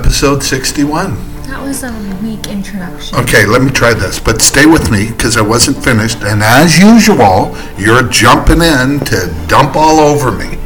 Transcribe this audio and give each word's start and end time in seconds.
episode 0.00 0.42
61. 0.42 1.14
That 1.44 1.60
was 1.62 1.84
a 1.84 1.92
weak 2.22 2.46
introduction. 2.46 3.18
Okay, 3.18 3.44
let 3.44 3.60
me 3.60 3.70
try 3.70 3.92
this, 3.92 4.18
but 4.18 4.40
stay 4.40 4.64
with 4.64 4.90
me 4.90 5.10
because 5.10 5.36
I 5.36 5.42
wasn't 5.42 5.84
finished. 5.84 6.22
And 6.22 6.42
as 6.42 6.78
usual, 6.78 7.54
you're 7.76 8.08
jumping 8.08 8.62
in 8.62 9.00
to 9.00 9.46
dump 9.46 9.76
all 9.76 10.00
over 10.00 10.32
me. 10.32 10.56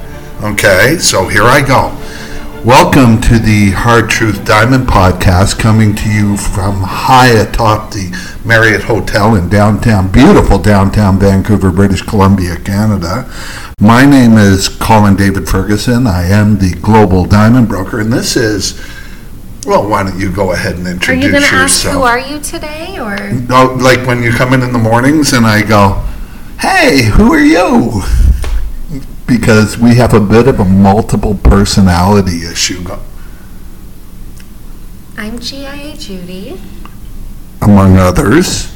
Okay, 0.40 0.98
so 0.98 1.26
here 1.26 1.42
I 1.42 1.66
go. 1.66 1.90
Welcome 2.64 3.20
to 3.22 3.40
the 3.40 3.72
Hard 3.72 4.08
Truth 4.08 4.44
Diamond 4.44 4.86
Podcast, 4.86 5.58
coming 5.58 5.96
to 5.96 6.08
you 6.08 6.36
from 6.36 6.82
high 6.82 7.30
atop 7.30 7.90
the 7.90 8.14
Marriott 8.44 8.84
Hotel 8.84 9.34
in 9.34 9.48
downtown, 9.48 10.12
beautiful 10.12 10.60
downtown 10.60 11.18
Vancouver, 11.18 11.72
British 11.72 12.02
Columbia, 12.02 12.56
Canada. 12.60 13.28
My 13.80 14.06
name 14.06 14.38
is 14.38 14.68
Colin 14.68 15.16
David 15.16 15.48
Ferguson. 15.48 16.06
I 16.06 16.22
am 16.26 16.58
the 16.58 16.74
Global 16.80 17.24
Diamond 17.24 17.68
Broker, 17.68 17.98
and 17.98 18.12
this 18.12 18.36
is, 18.36 18.80
well, 19.66 19.88
why 19.88 20.02
don't 20.02 20.18
you 20.18 20.30
go 20.30 20.52
ahead 20.52 20.76
and 20.76 20.86
introduce 20.86 20.96
yourself? 20.96 21.08
Are 21.08 21.14
introduce 21.14 21.24
you 21.24 21.30
going 21.30 21.42
to 21.42 21.56
yourself? 21.56 21.84
ask 21.84 21.88
who 21.88 22.02
are 22.02 22.18
you 22.18 22.40
today, 22.40 22.98
or 22.98 23.16
Oh, 23.50 23.76
like 23.80 24.06
when 24.06 24.22
you 24.22 24.30
come 24.32 24.52
in 24.52 24.62
in 24.62 24.72
the 24.72 24.78
mornings 24.78 25.32
and 25.32 25.46
I 25.46 25.62
go, 25.62 26.02
"Hey, 26.60 27.02
who 27.04 27.32
are 27.32 27.40
you?" 27.40 28.02
Because 29.26 29.78
we 29.78 29.94
have 29.94 30.12
a 30.12 30.20
bit 30.20 30.46
of 30.48 30.60
a 30.60 30.64
multiple 30.64 31.34
personality 31.34 32.44
issue, 32.44 32.82
go- 32.84 33.00
I'm 35.16 35.38
GIA 35.38 35.96
Judy. 35.96 36.60
among 37.62 37.96
others. 37.96 38.68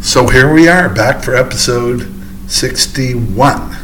So 0.00 0.26
here 0.28 0.52
we 0.52 0.68
are, 0.68 0.88
back 0.88 1.22
for 1.22 1.34
episode 1.36 2.10
sixty-one. 2.48 3.76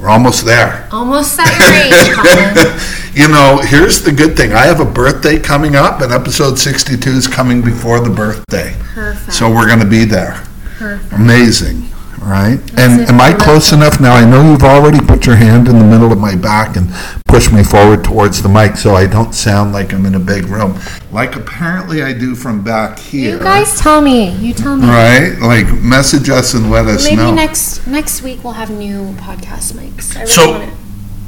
We're 0.00 0.08
almost 0.08 0.44
there. 0.46 0.88
Almost 0.92 1.38
at 1.38 1.52
your 1.58 1.68
age, 1.76 2.16
Colin. 2.16 2.78
you 3.12 3.28
know, 3.28 3.60
here's 3.62 4.02
the 4.02 4.12
good 4.12 4.34
thing. 4.36 4.52
I 4.52 4.64
have 4.64 4.80
a 4.80 4.84
birthday 4.84 5.38
coming 5.38 5.76
up, 5.76 6.00
and 6.00 6.10
episode 6.10 6.58
62 6.58 7.10
is 7.10 7.26
coming 7.28 7.60
before 7.60 8.00
the 8.00 8.08
birthday. 8.08 8.74
Perfect. 8.94 9.32
So 9.34 9.50
we're 9.52 9.66
going 9.66 9.80
to 9.80 9.86
be 9.88 10.04
there. 10.06 10.42
Perfect. 10.78 11.12
Amazing, 11.12 11.89
right? 12.20 12.58
And 12.78 13.00
am 13.08 13.20
I 13.20 13.32
close 13.32 13.72
enough 13.72 14.00
now? 14.00 14.14
I 14.14 14.24
know 14.28 14.42
you've 14.50 14.62
already 14.62 15.00
put 15.00 15.26
your 15.26 15.36
hand 15.36 15.68
in 15.68 15.78
the 15.78 15.84
middle 15.84 16.12
of 16.12 16.18
my 16.18 16.36
back 16.36 16.76
and 16.76 16.88
pushed 17.26 17.52
me 17.52 17.62
forward 17.62 18.04
towards 18.04 18.42
the 18.42 18.48
mic 18.48 18.76
so 18.76 18.94
I 18.94 19.06
don't 19.06 19.32
sound 19.34 19.72
like 19.72 19.92
I'm 19.92 20.04
in 20.06 20.14
a 20.14 20.18
big 20.20 20.44
room. 20.46 20.78
Like 21.12 21.36
apparently 21.36 22.02
I 22.02 22.12
do 22.12 22.34
from 22.34 22.62
back 22.62 22.98
here. 22.98 23.34
You 23.36 23.38
guys 23.38 23.80
tell 23.80 24.00
me. 24.00 24.30
You 24.36 24.52
tell 24.52 24.76
me. 24.76 24.86
Right? 24.86 25.36
Like 25.40 25.66
message 25.82 26.28
us 26.28 26.54
and 26.54 26.70
let 26.70 26.86
us 26.86 27.04
Maybe 27.04 27.16
know. 27.16 27.34
next 27.34 27.86
next 27.86 28.22
week 28.22 28.44
we'll 28.44 28.52
have 28.54 28.70
new 28.70 29.12
podcast 29.14 29.72
mics. 29.72 30.16
I 30.16 30.20
really 30.20 30.32
So- 30.32 30.50
want 30.52 30.62
it. 30.64 30.74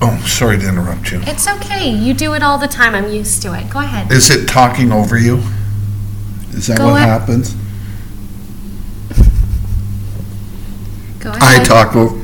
oh, 0.02 0.24
sorry 0.27 0.58
to 0.58 0.68
interrupt 0.68 1.10
you. 1.12 1.20
It's 1.27 1.48
okay. 1.48 1.88
You 1.90 2.12
do 2.14 2.34
it 2.34 2.42
all 2.42 2.58
the 2.58 2.68
time. 2.68 2.94
I'm 2.94 3.10
used 3.10 3.40
to 3.42 3.54
it. 3.54 3.70
Go 3.70 3.78
ahead. 3.80 4.10
Is 4.12 4.30
it 4.30 4.46
talking 4.48 4.92
over 4.92 5.16
you? 5.18 5.42
Is 6.52 6.66
that 6.66 6.77
Go 6.78 6.88
what 6.88 6.96
ahead. 6.96 7.08
happens? 7.08 7.54
Go 11.22 11.30
ahead. 11.30 11.42
I 11.42 11.64
talk 11.64 11.94
over. 11.96 12.18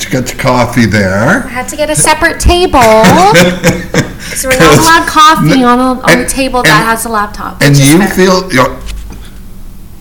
You 0.00 0.10
got 0.20 0.30
your 0.32 0.40
coffee 0.40 0.86
there. 0.86 1.44
I 1.44 1.48
had 1.48 1.68
to 1.68 1.76
get 1.76 1.88
a 1.90 1.96
separate 1.96 2.40
table. 2.40 2.80
So 4.32 4.48
we're 4.48 4.58
not 4.58 4.78
allowed 4.78 5.08
coffee 5.08 5.62
on 5.62 5.78
a, 5.78 6.00
on 6.00 6.20
And- 6.20 6.28
table 6.28 6.62
that 6.62 6.72
and- 6.72 6.86
has 6.88 7.04
a 7.04 7.08
laptop. 7.10 7.60
And 7.60 7.70
which 7.76 7.80
is 7.84 7.92
you 7.92 7.98
fair. 7.98 8.08
feel. 8.16 8.48
You 8.50 8.56
know, 8.64 8.80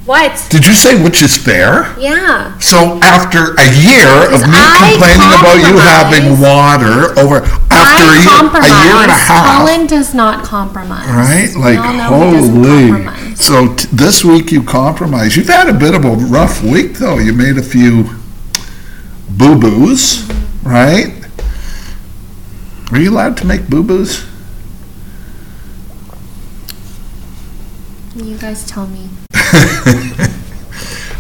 what? 0.06 0.32
did 0.50 0.66
you 0.66 0.74
say 0.74 0.96
which 1.04 1.22
is 1.22 1.36
fair? 1.36 1.94
Yeah. 2.00 2.58
So 2.60 2.98
after 3.04 3.52
a 3.60 3.68
year 3.76 4.08
of 4.32 4.40
me 4.48 4.56
I 4.56 4.96
complaining 4.96 5.36
about 5.36 5.58
you 5.60 5.76
having 5.84 6.40
water 6.40 7.12
over 7.20 7.44
after 7.44 8.04
a 8.08 8.08
I 8.08 8.24
year, 8.24 8.40
a 8.40 8.72
year 8.88 8.98
and 9.04 9.12
a 9.12 9.20
half, 9.20 9.68
Colin 9.68 9.86
does 9.88 10.14
not 10.14 10.46
compromise. 10.46 11.08
right? 11.10 11.50
We 11.54 11.62
Like 11.62 11.80
all 11.80 11.94
know 11.94 12.32
he 12.32 12.38
doesn't 12.38 12.56
holy. 12.64 12.88
compromise. 12.90 13.21
So 13.42 13.74
t- 13.74 13.88
this 13.92 14.24
week 14.24 14.52
you 14.52 14.62
compromised. 14.64 15.36
You've 15.36 15.48
had 15.48 15.68
a 15.68 15.74
bit 15.74 15.96
of 15.96 16.06
a 16.06 16.12
rough 16.12 16.64
week 16.64 16.94
though. 16.94 17.18
You 17.18 17.34
made 17.34 17.58
a 17.58 17.64
few 17.64 18.04
boo 19.30 19.60
boos, 19.60 20.30
right? 20.62 21.12
Are 22.92 23.00
you 23.00 23.10
allowed 23.10 23.38
to 23.38 23.48
make 23.48 23.68
boo 23.68 23.82
boos? 23.82 24.24
You 28.16 28.38
guys 28.38 28.64
tell 28.66 28.86
me. 28.88 29.10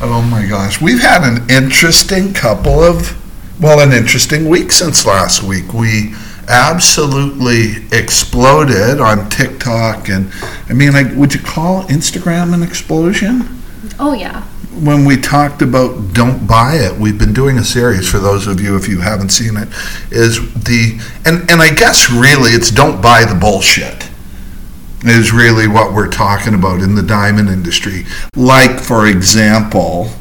Oh 0.03 0.19
my 0.23 0.47
gosh, 0.47 0.81
we've 0.81 0.99
had 0.99 1.21
an 1.21 1.47
interesting 1.47 2.33
couple 2.33 2.83
of, 2.83 3.15
well, 3.61 3.79
an 3.87 3.93
interesting 3.95 4.49
week 4.49 4.71
since 4.71 5.05
last 5.05 5.43
week. 5.43 5.73
We 5.73 6.15
absolutely 6.51 7.87
exploded 7.97 8.99
on 8.99 9.29
TikTok, 9.29 10.09
and 10.09 10.31
I 10.69 10.73
mean, 10.73 10.93
like, 10.93 11.15
would 11.15 11.33
you 11.33 11.39
call 11.39 11.83
Instagram 11.83 12.53
an 12.53 12.61
explosion? 12.61 13.61
Oh 13.97 14.13
yeah. 14.13 14.43
When 14.83 15.05
we 15.05 15.17
talked 15.17 15.61
about 15.61 16.13
don't 16.13 16.47
buy 16.47 16.75
it, 16.75 16.97
we've 16.97 17.17
been 17.17 17.33
doing 17.33 17.57
a 17.57 17.63
series 17.63 18.09
for 18.09 18.19
those 18.19 18.47
of 18.47 18.61
you 18.61 18.75
if 18.75 18.87
you 18.87 18.99
haven't 18.99 19.29
seen 19.29 19.57
it, 19.57 19.69
is 20.11 20.53
the 20.53 20.99
and 21.25 21.49
and 21.49 21.61
I 21.61 21.73
guess 21.73 22.11
really 22.11 22.51
it's 22.51 22.69
don't 22.69 23.01
buy 23.01 23.25
the 23.25 23.35
bullshit 23.35 24.09
is 25.03 25.31
really 25.31 25.67
what 25.67 25.93
we're 25.93 26.09
talking 26.09 26.53
about 26.53 26.81
in 26.81 26.95
the 26.95 27.01
diamond 27.01 27.49
industry. 27.49 28.05
Like, 28.35 28.79
for 28.79 29.07
example, 29.07 30.11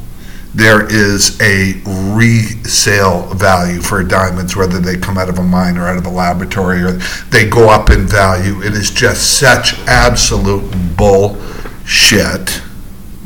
there 0.53 0.85
is 0.85 1.39
a 1.41 1.81
resale 2.13 3.33
value 3.33 3.81
for 3.81 4.03
diamonds, 4.03 4.55
whether 4.55 4.79
they 4.79 4.97
come 4.97 5.17
out 5.17 5.29
of 5.29 5.39
a 5.39 5.43
mine 5.43 5.77
or 5.77 5.87
out 5.87 5.97
of 5.97 6.05
a 6.05 6.09
laboratory 6.09 6.81
or 6.81 6.93
they 7.29 7.47
go 7.47 7.69
up 7.69 7.89
in 7.89 8.05
value. 8.05 8.61
It 8.61 8.73
is 8.73 8.91
just 8.91 9.39
such 9.39 9.79
absolute 9.87 10.69
bullshit. 10.97 12.61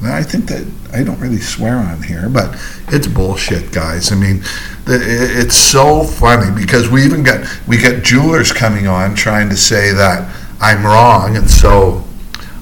Now, 0.01 0.15
I 0.15 0.23
think 0.23 0.45
that 0.47 0.67
I 0.93 1.03
don't 1.03 1.19
really 1.19 1.41
swear 1.41 1.77
on 1.77 2.03
here, 2.03 2.29
but 2.29 2.57
it's 2.89 3.07
bullshit, 3.07 3.71
guys. 3.71 4.11
I 4.11 4.15
mean, 4.15 4.43
it's 4.85 5.57
so 5.57 6.03
funny 6.03 6.55
because 6.57 6.89
we 6.89 7.03
even 7.03 7.23
got 7.23 7.45
we 7.67 7.77
got 7.77 8.03
jewelers 8.03 8.51
coming 8.51 8.87
on 8.87 9.15
trying 9.15 9.49
to 9.49 9.57
say 9.57 9.91
that 9.93 10.31
I'm 10.61 10.85
wrong, 10.85 11.35
and 11.37 11.49
so 11.49 12.05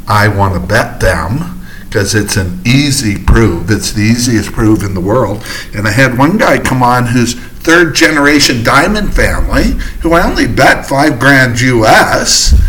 I 0.07 0.29
want 0.29 0.53
to 0.53 0.59
bet 0.59 1.01
them 1.01 1.62
because 1.93 2.15
it's 2.15 2.37
an 2.37 2.59
easy 2.65 3.23
prove. 3.23 3.69
It's 3.69 3.91
the 3.91 4.01
easiest 4.01 4.51
prove 4.51 4.81
in 4.81 4.95
the 4.95 4.99
world. 4.99 5.45
And 5.75 5.87
I 5.87 5.91
had 5.91 6.17
one 6.17 6.39
guy 6.39 6.57
come 6.57 6.81
on 6.81 7.05
who's 7.05 7.35
third 7.35 7.93
generation 7.93 8.63
diamond 8.63 9.13
family, 9.13 9.79
who 10.01 10.13
I 10.13 10.27
only 10.27 10.47
bet 10.47 10.87
five 10.87 11.19
grand 11.19 11.61
US. 11.61 12.59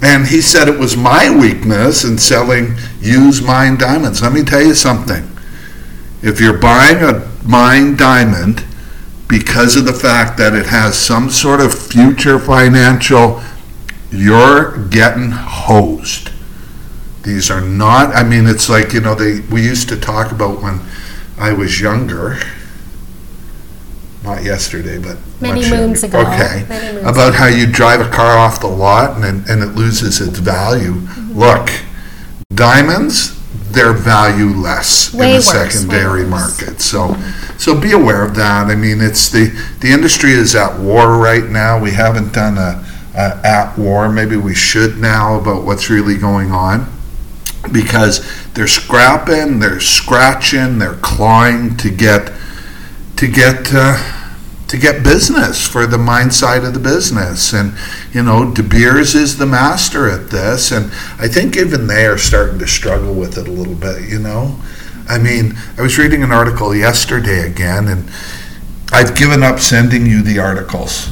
And 0.00 0.26
he 0.26 0.40
said 0.40 0.66
it 0.66 0.78
was 0.78 0.96
my 0.96 1.28
weakness 1.28 2.04
in 2.04 2.16
selling 2.16 2.76
used 3.00 3.44
mine 3.44 3.76
diamonds. 3.76 4.22
Let 4.22 4.32
me 4.32 4.42
tell 4.42 4.62
you 4.62 4.74
something. 4.74 5.28
If 6.22 6.40
you're 6.40 6.56
buying 6.56 7.02
a 7.02 7.30
mine 7.46 7.96
diamond 7.96 8.64
because 9.28 9.76
of 9.76 9.84
the 9.84 9.92
fact 9.92 10.38
that 10.38 10.54
it 10.54 10.64
has 10.64 10.96
some 10.96 11.28
sort 11.28 11.60
of 11.60 11.78
future 11.78 12.38
financial, 12.38 13.42
you're 14.10 14.78
getting 14.86 15.32
hosed. 15.32 16.30
These 17.24 17.50
are 17.50 17.60
not, 17.60 18.14
I 18.14 18.22
mean, 18.22 18.46
it's 18.46 18.68
like, 18.68 18.92
you 18.92 19.00
know, 19.00 19.14
they, 19.14 19.40
we 19.50 19.62
used 19.62 19.88
to 19.88 19.96
talk 19.98 20.30
about 20.30 20.62
when 20.62 20.80
I 21.38 21.52
was 21.52 21.80
younger, 21.80 22.38
not 24.22 24.42
yesterday, 24.44 24.98
but 24.98 25.16
Many 25.40 25.62
much 25.62 25.70
moons 25.70 26.02
younger. 26.02 26.18
ago. 26.18 26.30
Okay. 26.32 26.66
Many 26.68 26.94
moons 26.96 27.06
About 27.06 27.34
how 27.34 27.46
you 27.46 27.66
drive 27.66 28.00
a 28.00 28.10
car 28.10 28.36
off 28.36 28.60
the 28.60 28.66
lot 28.66 29.16
and, 29.22 29.24
it- 29.42 29.50
and 29.50 29.62
it 29.62 29.74
loses 29.74 30.20
its 30.20 30.38
value. 30.38 30.92
Mm-hmm. 30.92 31.38
Look, 31.38 31.70
diamonds, 32.54 33.40
they're 33.72 33.92
valueless 33.94 35.12
in 35.14 35.18
the 35.20 35.26
worse, 35.26 35.46
secondary 35.46 36.24
market. 36.26 36.80
So, 36.80 37.14
so 37.58 37.78
be 37.78 37.92
aware 37.92 38.22
of 38.22 38.34
that. 38.36 38.66
I 38.70 38.74
mean, 38.76 39.00
it's 39.00 39.30
the, 39.30 39.46
the 39.80 39.90
industry 39.90 40.32
is 40.32 40.54
at 40.54 40.78
war 40.78 41.16
right 41.18 41.44
now. 41.48 41.80
We 41.80 41.90
haven't 41.92 42.32
done 42.34 42.56
a, 42.58 42.84
a 43.14 43.40
at 43.44 43.76
war. 43.78 44.08
Maybe 44.10 44.36
we 44.36 44.54
should 44.54 44.98
now 44.98 45.40
about 45.40 45.64
what's 45.64 45.88
really 45.90 46.16
going 46.18 46.52
on 46.52 46.90
because 47.72 48.24
they're 48.54 48.66
scrapping, 48.66 49.58
they're 49.58 49.80
scratching, 49.80 50.78
they're 50.78 50.94
clawing 50.94 51.76
to 51.78 51.90
get 51.90 52.32
to 53.16 53.28
get 53.28 53.68
uh, 53.72 54.24
to 54.68 54.76
get 54.78 55.04
business 55.04 55.66
for 55.66 55.86
the 55.86 55.98
mine 55.98 56.30
side 56.30 56.64
of 56.64 56.74
the 56.74 56.80
business. 56.80 57.52
And 57.52 57.74
you 58.12 58.22
know, 58.22 58.52
De 58.52 58.62
Beers 58.62 59.14
is 59.14 59.38
the 59.38 59.46
master 59.46 60.08
at 60.08 60.30
this, 60.30 60.72
and 60.72 60.86
I 61.18 61.28
think 61.28 61.56
even 61.56 61.86
they 61.86 62.06
are 62.06 62.18
starting 62.18 62.58
to 62.58 62.66
struggle 62.66 63.14
with 63.14 63.38
it 63.38 63.48
a 63.48 63.52
little 63.52 63.74
bit. 63.74 64.08
You 64.08 64.18
know, 64.18 64.58
I 65.08 65.18
mean, 65.18 65.54
I 65.78 65.82
was 65.82 65.98
reading 65.98 66.22
an 66.22 66.32
article 66.32 66.74
yesterday 66.74 67.46
again, 67.46 67.88
and 67.88 68.10
I've 68.92 69.16
given 69.16 69.42
up 69.42 69.58
sending 69.58 70.06
you 70.06 70.22
the 70.22 70.38
articles. 70.38 71.08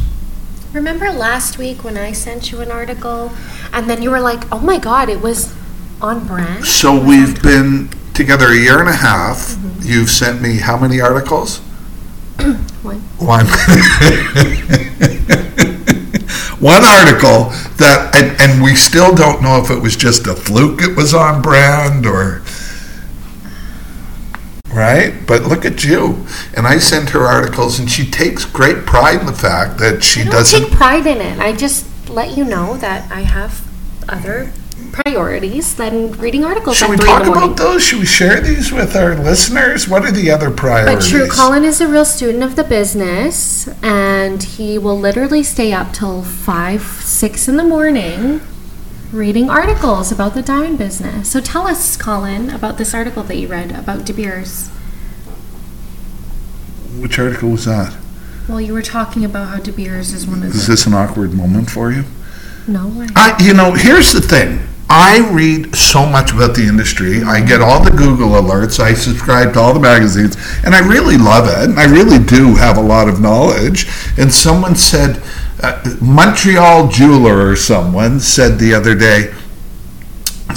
Remember 0.72 1.10
last 1.12 1.58
week 1.58 1.84
when 1.84 1.99
I 1.99 2.12
sent 2.12 2.50
you 2.50 2.62
an 2.62 2.70
article 2.70 3.31
and 3.75 3.90
then 3.90 4.00
you 4.00 4.10
were 4.10 4.20
like, 4.20 4.50
oh 4.50 4.60
my 4.60 4.78
god, 4.78 5.10
it 5.10 5.20
was 5.20 5.54
on 6.02 6.26
brand? 6.26 6.64
So 6.64 6.93
we've 7.02 7.43
been 7.43 7.88
together 8.14 8.49
a 8.49 8.56
year 8.56 8.81
and 8.81 8.88
a 8.88 8.96
half. 8.96 9.38
Mm-hmm. 9.38 9.88
You've 9.88 10.10
sent 10.10 10.43
me 10.43 10.58
how 10.58 10.76
many 10.76 11.00
articles? 11.00 11.58
One. 12.82 12.99
one 13.19 13.46
one 16.58 16.82
article 16.82 17.50
that 17.78 18.10
and, 18.16 18.40
and 18.40 18.62
we 18.62 18.75
still 18.75 19.14
don't 19.14 19.40
know 19.40 19.62
if 19.62 19.70
it 19.70 19.81
was 19.81 19.94
just 19.94 20.26
a 20.26 20.34
fluke 20.34 20.82
it 20.82 20.96
was 20.96 21.14
on 21.14 21.40
brand 21.40 22.04
or 22.04 22.43
right 24.75 25.14
but 25.28 25.43
look 25.44 25.64
at 25.64 25.84
you 25.84 26.26
and 26.56 26.66
i 26.66 26.76
send 26.78 27.10
her 27.10 27.22
articles 27.22 27.78
and 27.78 27.88
she 27.88 28.04
takes 28.10 28.44
great 28.44 28.84
pride 28.84 29.20
in 29.20 29.26
the 29.26 29.32
fact 29.32 29.78
that 29.78 30.02
she 30.02 30.25
doesn't 30.25 30.62
take 30.62 30.72
pride 30.72 31.06
in 31.06 31.20
it. 31.20 31.38
I 31.38 31.52
just 31.52 31.87
let 32.08 32.37
you 32.37 32.44
know 32.44 32.76
that 32.78 33.10
I 33.10 33.20
have 33.20 33.64
other 34.08 34.52
priorities 34.90 35.75
than 35.76 36.12
reading 36.12 36.44
articles 36.44 36.76
should 36.76 36.90
we 36.90 36.96
talk 36.96 37.26
about 37.26 37.56
those 37.56 37.82
should 37.82 38.00
we 38.00 38.06
share 38.06 38.40
these 38.40 38.73
with 38.73 38.94
our 38.96 39.14
listeners 39.14 39.88
what 39.88 40.05
are 40.05 40.11
the 40.12 40.31
other 40.31 40.50
priorities? 40.50 41.11
But 41.11 41.19
true, 41.19 41.29
Colin 41.29 41.64
is 41.64 41.81
a 41.81 41.88
real 41.88 42.05
student 42.05 42.43
of 42.43 42.56
the 42.56 42.64
business, 42.64 43.69
and 43.82 44.43
he 44.43 44.79
will 44.79 44.99
literally 44.99 45.43
stay 45.43 45.73
up 45.73 45.93
till 45.93 46.23
five, 46.23 46.82
six 46.82 47.49
in 47.49 47.56
the 47.56 47.64
morning 47.64 48.40
reading 49.12 49.50
articles 49.50 50.11
about 50.11 50.32
the 50.34 50.40
diamond 50.43 50.79
business. 50.79 51.31
So 51.31 51.40
tell 51.40 51.67
us, 51.67 51.96
Colin, 51.99 52.49
about 52.49 52.78
this 52.78 52.94
article 52.94 53.23
that 53.25 53.37
you 53.37 53.46
read 53.46 53.70
about 53.73 54.06
De 54.06 54.12
Beers. 54.14 54.69
which 56.99 57.19
article 57.19 57.50
was 57.50 57.64
that 57.67 57.94
Well, 58.49 58.61
you 58.61 58.73
were 58.73 58.82
talking 58.82 59.25
about 59.25 59.49
how 59.49 59.58
De 59.58 59.73
Beers 59.73 60.12
is 60.12 60.26
one 60.26 60.43
of 60.43 60.52
the 60.52 60.58
is 60.58 60.67
the. 60.67 60.73
this 60.73 60.87
an 60.87 60.94
awkward 60.94 61.32
moment 61.35 61.70
for 61.70 61.90
you 61.93 62.05
No 62.67 62.88
way. 62.88 63.08
I, 63.17 63.37
you 63.43 63.55
know, 63.55 63.73
here's 63.73 64.12
the 64.12 64.20
thing. 64.20 64.61
I 64.94 65.26
read 65.32 65.74
so 65.74 66.04
much 66.04 66.32
about 66.32 66.54
the 66.54 66.64
industry. 66.64 67.22
I 67.22 67.40
get 67.40 67.62
all 67.62 67.82
the 67.82 67.90
Google 67.90 68.32
alerts. 68.32 68.78
I 68.78 68.92
subscribe 68.92 69.54
to 69.54 69.58
all 69.58 69.72
the 69.72 69.80
magazines, 69.80 70.36
and 70.66 70.74
I 70.74 70.86
really 70.86 71.16
love 71.16 71.48
it. 71.48 71.70
And 71.70 71.80
I 71.80 71.84
really 71.84 72.22
do 72.22 72.56
have 72.56 72.76
a 72.76 72.82
lot 72.82 73.08
of 73.08 73.18
knowledge. 73.18 73.86
And 74.18 74.30
someone 74.30 74.76
said, 74.76 75.22
uh, 75.62 75.96
Montreal 76.02 76.88
jeweler 76.88 77.48
or 77.48 77.56
someone 77.56 78.20
said 78.20 78.58
the 78.58 78.74
other 78.74 78.94
day 78.94 79.32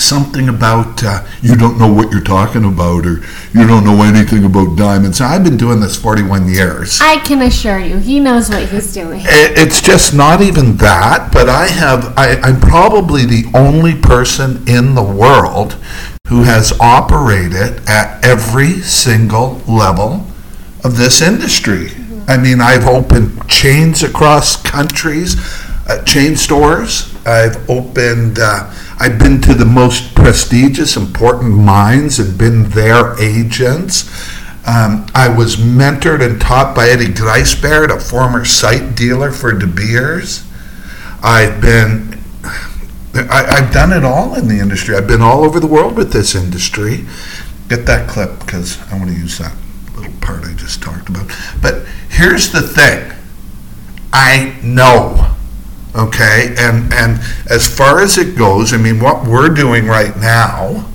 something 0.01 0.50
about 0.50 1.03
uh, 1.03 1.25
you 1.42 1.56
don't 1.56 1.77
know 1.77 1.92
what 1.92 2.12
you're 2.12 2.21
talking 2.21 2.65
about, 2.65 3.06
or 3.06 3.21
you 3.53 3.68
don't 3.68 3.83
know 3.83 4.03
anything 4.03 4.44
about 4.44 4.77
diamonds. 4.77 5.21
I've 5.21 5.44
been 5.44 5.57
doing 5.57 5.80
this 5.80 5.95
41 5.95 6.47
years. 6.50 7.00
I 7.01 7.18
can 7.18 7.42
assure 7.42 7.80
you, 7.80 7.97
he 7.97 8.19
knows 8.19 8.50
what 8.50 8.69
he's 8.69 8.94
doing. 8.94 9.21
It's 9.24 9.81
just 9.81 10.13
not 10.13 10.42
even 10.42 10.77
that, 10.77 11.31
but 11.31 11.50
I 11.50 11.68
have, 11.68 12.13
I, 12.18 12.39
I'm 12.42 12.59
probably 12.59 13.25
the 13.25 13.45
only 13.53 13.95
person 13.95 14.68
in 14.68 14.95
the 14.95 15.03
world 15.03 15.74
who 16.27 16.44
has 16.44 16.77
operated 16.80 17.88
at 17.88 18.24
every 18.24 18.81
single 18.81 19.62
level 19.68 20.25
of 20.83 20.97
this 20.97 21.21
industry. 21.21 21.92
I 22.27 22.38
mean, 22.38 22.59
I've 22.59 22.88
opened 22.88 23.47
chains 23.47 24.01
across 24.01 24.59
countries, 24.62 25.36
uh, 25.87 26.03
chain 26.03 26.35
stores. 26.35 27.13
I've 27.25 27.69
opened, 27.69 28.39
uh, 28.39 28.71
I've 28.99 29.19
been 29.19 29.41
to 29.41 29.53
the 29.53 29.65
most 29.65 30.15
prestigious, 30.15 30.95
important 30.95 31.53
mines 31.55 32.19
and 32.19 32.37
been 32.37 32.69
their 32.69 33.19
agents. 33.19 34.09
Um, 34.67 35.05
I 35.13 35.29
was 35.29 35.57
mentored 35.57 36.25
and 36.25 36.41
taught 36.41 36.75
by 36.75 36.87
Eddie 36.89 37.13
Greisbert, 37.13 37.95
a 37.95 37.99
former 37.99 38.45
site 38.45 38.95
dealer 38.95 39.31
for 39.31 39.51
De 39.51 39.67
Beers. 39.67 40.43
I've 41.21 41.61
been, 41.61 42.19
I, 43.13 43.45
I've 43.57 43.71
done 43.71 43.93
it 43.93 44.03
all 44.03 44.35
in 44.35 44.47
the 44.47 44.59
industry. 44.59 44.95
I've 44.95 45.07
been 45.07 45.21
all 45.21 45.43
over 45.43 45.59
the 45.59 45.67
world 45.67 45.95
with 45.95 46.11
this 46.11 46.33
industry. 46.33 47.05
Get 47.69 47.85
that 47.85 48.09
clip 48.09 48.39
because 48.39 48.79
I 48.91 48.97
want 48.97 49.11
to 49.11 49.15
use 49.15 49.37
that 49.37 49.55
little 49.95 50.13
part 50.21 50.43
I 50.45 50.53
just 50.53 50.81
talked 50.81 51.09
about. 51.09 51.31
But 51.61 51.85
here's 52.09 52.51
the 52.51 52.61
thing 52.61 53.11
I 54.11 54.57
know 54.63 55.34
okay? 55.95 56.53
And 56.57 56.94
and 56.94 57.19
as 57.50 57.68
far 57.68 58.01
as 58.01 58.18
it 58.18 58.38
goes 58.38 58.74
i 58.74 58.77
mean 58.77 59.00
what 59.00 59.25
we're 59.25 59.50
doing 59.50 59.86
right 59.86 60.15
now 60.18 60.86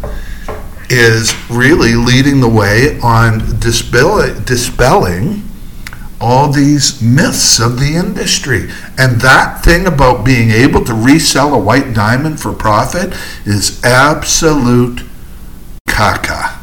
is 0.90 1.32
really 1.48 1.94
leading 1.94 2.40
the 2.40 2.48
way 2.48 2.98
on 3.00 3.60
dispel, 3.60 4.34
dispelling 4.44 5.42
all 6.20 6.52
these 6.52 7.00
myths 7.00 7.60
of 7.60 7.78
the 7.78 7.94
industry. 7.94 8.68
And 8.98 9.20
that 9.20 9.62
thing 9.64 9.86
about 9.86 10.24
being 10.24 10.50
able 10.50 10.84
to 10.84 10.92
resell 10.92 11.54
a 11.54 11.58
white 11.58 11.94
diamond 11.94 12.40
for 12.40 12.52
profit 12.52 13.14
is 13.46 13.82
absolute 13.84 15.02
caca. 15.88 16.58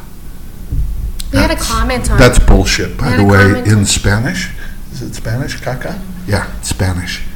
We 1.32 1.40
had 1.40 1.52
a 1.52 1.56
comment 1.56 2.12
on 2.12 2.18
that's 2.18 2.40
bullshit 2.40 2.98
by 2.98 3.16
the 3.16 3.24
way 3.24 3.60
in 3.70 3.86
spanish. 3.86 4.52
Is 4.92 5.02
it 5.02 5.14
spanish 5.14 5.60
caca? 5.60 6.02
Yeah 6.28 6.50
spanish 6.62 7.27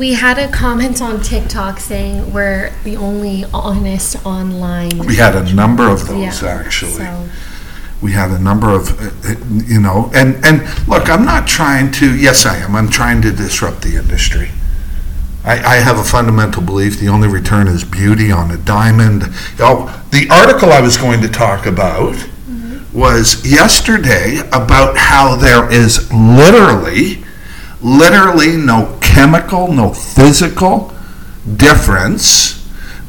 We 0.00 0.14
had 0.14 0.38
a 0.38 0.48
comment 0.48 1.02
on 1.02 1.20
TikTok 1.20 1.78
saying 1.78 2.32
we're 2.32 2.72
the 2.84 2.96
only 2.96 3.44
honest 3.52 4.24
online. 4.24 4.96
we 5.00 5.16
had 5.16 5.36
a 5.36 5.52
number 5.52 5.90
of 5.90 6.06
those 6.08 6.40
Yeah, 6.40 6.48
actually 6.48 6.92
So, 6.92 7.28
we 8.00 8.12
had 8.12 8.30
a 8.30 8.38
number 8.38 8.70
of 8.70 8.98
uh, 8.98 9.10
uh, 9.28 9.34
you 9.66 9.78
know 9.78 10.10
and 10.14 10.42
and 10.42 10.62
look 10.88 11.10
i'm 11.10 11.26
not 11.26 11.46
trying 11.46 11.92
to 11.92 12.16
yes 12.16 12.46
i 12.46 12.56
am 12.56 12.74
i'm 12.74 12.88
trying 12.88 13.20
to 13.20 13.30
disrupt 13.30 13.82
the 13.82 13.96
industry 13.96 14.48
I, 15.44 15.74
I 15.74 15.76
have 15.76 15.98
a 15.98 16.02
fundamental 16.02 16.62
belief 16.62 16.98
the 16.98 17.08
only 17.08 17.28
return 17.28 17.68
is 17.68 17.84
beauty 17.84 18.32
on 18.32 18.50
a 18.50 18.56
diamond. 18.56 19.24
Oh, 19.58 20.02
the 20.12 20.28
article 20.30 20.70
I 20.72 20.80
was 20.80 20.96
going 20.96 21.20
to 21.22 21.28
talk 21.28 21.66
about 21.66 22.16
was 22.94 23.44
yesterday 23.50 24.38
about 24.52 24.96
how 24.96 25.36
there 25.36 25.70
is 25.72 26.10
literally, 26.12 27.24
literally 27.80 28.56
no 28.56 28.98
chemical, 29.10 29.72
no 29.72 29.92
physical 29.92 30.94
difference 31.56 32.60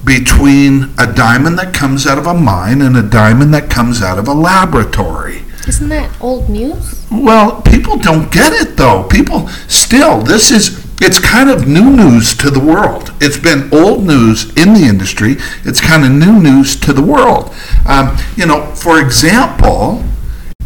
between 0.03 0.91
a 0.97 1.11
diamond 1.13 1.59
that 1.59 1.73
comes 1.73 2.07
out 2.07 2.17
of 2.17 2.25
a 2.25 2.33
mine 2.33 2.81
and 2.81 2.97
a 2.97 3.03
diamond 3.03 3.53
that 3.53 3.69
comes 3.69 4.01
out 4.01 4.17
of 4.17 4.27
a 4.27 4.33
laboratory. 4.33 5.43
isn't 5.67 5.89
that 5.89 6.09
old 6.19 6.49
news? 6.49 7.05
Well, 7.11 7.61
people 7.61 7.97
don't 7.97 8.31
get 8.31 8.51
it 8.51 8.77
though. 8.77 9.03
People 9.03 9.47
still, 9.67 10.21
this 10.23 10.49
is, 10.49 10.83
it's 10.99 11.19
kind 11.19 11.49
of 11.49 11.67
new 11.67 11.89
news 11.95 12.35
to 12.37 12.49
the 12.49 12.59
world. 12.59 13.13
It's 13.21 13.37
been 13.37 13.71
old 13.71 14.03
news 14.03 14.45
in 14.57 14.73
the 14.73 14.87
industry. 14.89 15.35
It's 15.63 15.79
kind 15.79 16.03
of 16.03 16.11
new 16.11 16.41
news 16.41 16.75
to 16.81 16.93
the 16.93 17.03
world. 17.03 17.53
Um, 17.87 18.17
you 18.35 18.47
know, 18.47 18.65
for 18.73 18.99
example, 18.99 20.03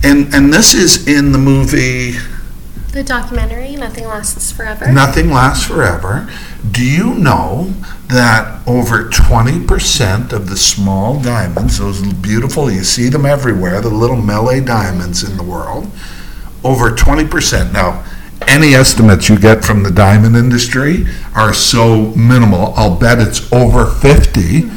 and, 0.01 0.33
and 0.33 0.53
this 0.53 0.73
is 0.73 1.07
in 1.07 1.33
the 1.33 1.37
movie 1.37 2.15
The 2.95 3.03
documentary, 3.03 3.75
Nothing 3.75 4.07
Lasts 4.07 4.53
Forever. 4.53 4.89
Nothing 4.89 5.29
Lasts 5.29 5.65
Forever. 5.65 6.29
Do 6.71 6.81
you 6.81 7.13
know 7.15 7.73
that 8.07 8.65
over 8.65 9.09
20% 9.09 10.31
of 10.31 10.49
the 10.49 10.55
small 10.55 11.21
diamonds, 11.21 11.79
those 11.79 12.01
beautiful, 12.13 12.71
you 12.71 12.85
see 12.85 13.09
them 13.09 13.25
everywhere, 13.25 13.81
the 13.81 13.89
little 13.89 14.15
melee 14.15 14.61
diamonds 14.61 15.29
in 15.29 15.35
the 15.35 15.43
world, 15.43 15.91
over 16.63 16.89
20%. 16.89 17.73
Now, 17.73 18.05
any 18.47 18.73
estimates 18.73 19.27
you 19.27 19.37
get 19.37 19.65
from 19.65 19.83
the 19.83 19.91
diamond 19.91 20.37
industry 20.37 21.05
are 21.35 21.53
so 21.53 22.15
minimal, 22.15 22.73
I'll 22.77 22.95
bet 22.95 23.19
it's 23.19 23.51
over 23.51 23.87
50, 23.87 24.69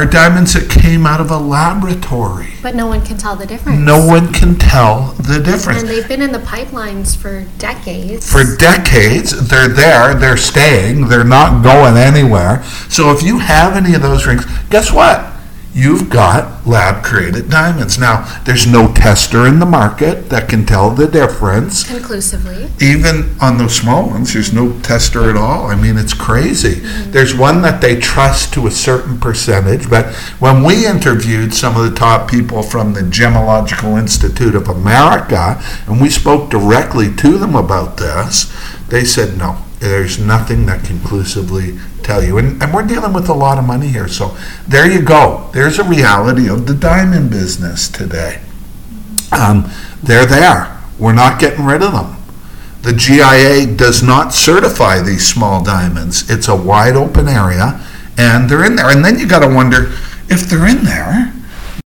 are 0.00 0.06
diamonds 0.06 0.54
that 0.54 0.70
came 0.70 1.04
out 1.04 1.20
of 1.20 1.30
a 1.30 1.36
laboratory. 1.36 2.54
But 2.62 2.74
no 2.74 2.86
one 2.86 3.04
can 3.04 3.18
tell 3.18 3.36
the 3.36 3.44
difference. 3.44 3.80
No 3.80 4.04
one 4.06 4.32
can 4.32 4.54
tell 4.54 5.12
the 5.18 5.38
difference 5.38 5.80
And 5.80 5.88
they've 5.88 6.08
been 6.08 6.22
in 6.22 6.32
the 6.32 6.38
pipelines 6.38 7.14
for 7.14 7.44
decades. 7.58 8.30
for 8.30 8.56
decades. 8.56 9.48
They're 9.48 9.68
there, 9.68 10.14
they're 10.14 10.38
staying, 10.38 11.08
they're 11.08 11.22
not 11.22 11.62
going 11.62 11.98
anywhere. 11.98 12.62
So 12.88 13.12
if 13.12 13.22
you 13.22 13.40
have 13.40 13.76
any 13.76 13.94
of 13.94 14.00
those 14.00 14.26
rings, 14.26 14.46
guess 14.70 14.90
what? 14.90 15.29
You've 15.72 16.10
got 16.10 16.66
lab 16.66 17.04
created 17.04 17.48
diamonds. 17.48 17.96
Now, 17.96 18.42
there's 18.44 18.66
no 18.66 18.92
tester 18.92 19.46
in 19.46 19.60
the 19.60 19.66
market 19.66 20.28
that 20.28 20.48
can 20.48 20.66
tell 20.66 20.90
the 20.90 21.06
difference. 21.06 21.84
conclusively. 21.84 22.68
Even 22.80 23.36
on 23.40 23.58
those 23.58 23.76
small 23.76 24.08
ones, 24.08 24.32
there's 24.32 24.52
no 24.52 24.78
tester 24.80 25.30
at 25.30 25.36
all. 25.36 25.66
I 25.66 25.76
mean, 25.76 25.96
it's 25.96 26.12
crazy. 26.12 26.76
Mm-hmm. 26.76 27.12
There's 27.12 27.36
one 27.36 27.62
that 27.62 27.80
they 27.80 28.00
trust 28.00 28.52
to 28.54 28.66
a 28.66 28.70
certain 28.70 29.18
percentage, 29.20 29.88
but 29.88 30.12
when 30.40 30.64
we 30.64 30.86
interviewed 30.86 31.54
some 31.54 31.76
of 31.76 31.88
the 31.88 31.96
top 31.96 32.28
people 32.28 32.62
from 32.62 32.92
the 32.92 33.02
Gemological 33.02 33.96
Institute 33.98 34.56
of 34.56 34.68
America, 34.68 35.62
and 35.86 36.00
we 36.00 36.10
spoke 36.10 36.50
directly 36.50 37.14
to 37.16 37.38
them 37.38 37.54
about 37.54 37.96
this, 37.96 38.52
they 38.88 39.04
said 39.04 39.38
no. 39.38 39.64
There's 39.80 40.18
nothing 40.18 40.66
that 40.66 40.84
conclusively 40.84 41.78
tell 42.02 42.22
you. 42.22 42.38
And, 42.38 42.62
and 42.62 42.72
we're 42.72 42.86
dealing 42.86 43.12
with 43.12 43.28
a 43.28 43.34
lot 43.34 43.58
of 43.58 43.64
money 43.64 43.88
here. 43.88 44.08
So 44.08 44.36
there 44.68 44.90
you 44.90 45.02
go. 45.02 45.50
There's 45.52 45.78
a 45.78 45.84
reality 45.84 46.48
of 46.48 46.66
the 46.66 46.74
diamond 46.74 47.30
business 47.30 47.88
today. 47.88 48.42
Um, 49.32 49.70
they're 50.02 50.26
there. 50.26 50.78
We're 50.98 51.14
not 51.14 51.40
getting 51.40 51.64
rid 51.64 51.82
of 51.82 51.92
them. 51.92 52.16
The 52.82 52.92
GIA 52.92 53.74
does 53.74 54.02
not 54.02 54.32
certify 54.32 55.00
these 55.00 55.26
small 55.26 55.62
diamonds. 55.62 56.30
It's 56.30 56.48
a 56.48 56.56
wide 56.56 56.96
open 56.96 57.28
area, 57.28 57.80
and 58.16 58.48
they're 58.48 58.64
in 58.64 58.76
there. 58.76 58.90
And 58.90 59.04
then 59.04 59.18
you 59.18 59.26
got 59.26 59.40
to 59.40 59.54
wonder 59.54 59.92
if 60.28 60.48
they're 60.48 60.66
in 60.66 60.84
there, 60.84 61.32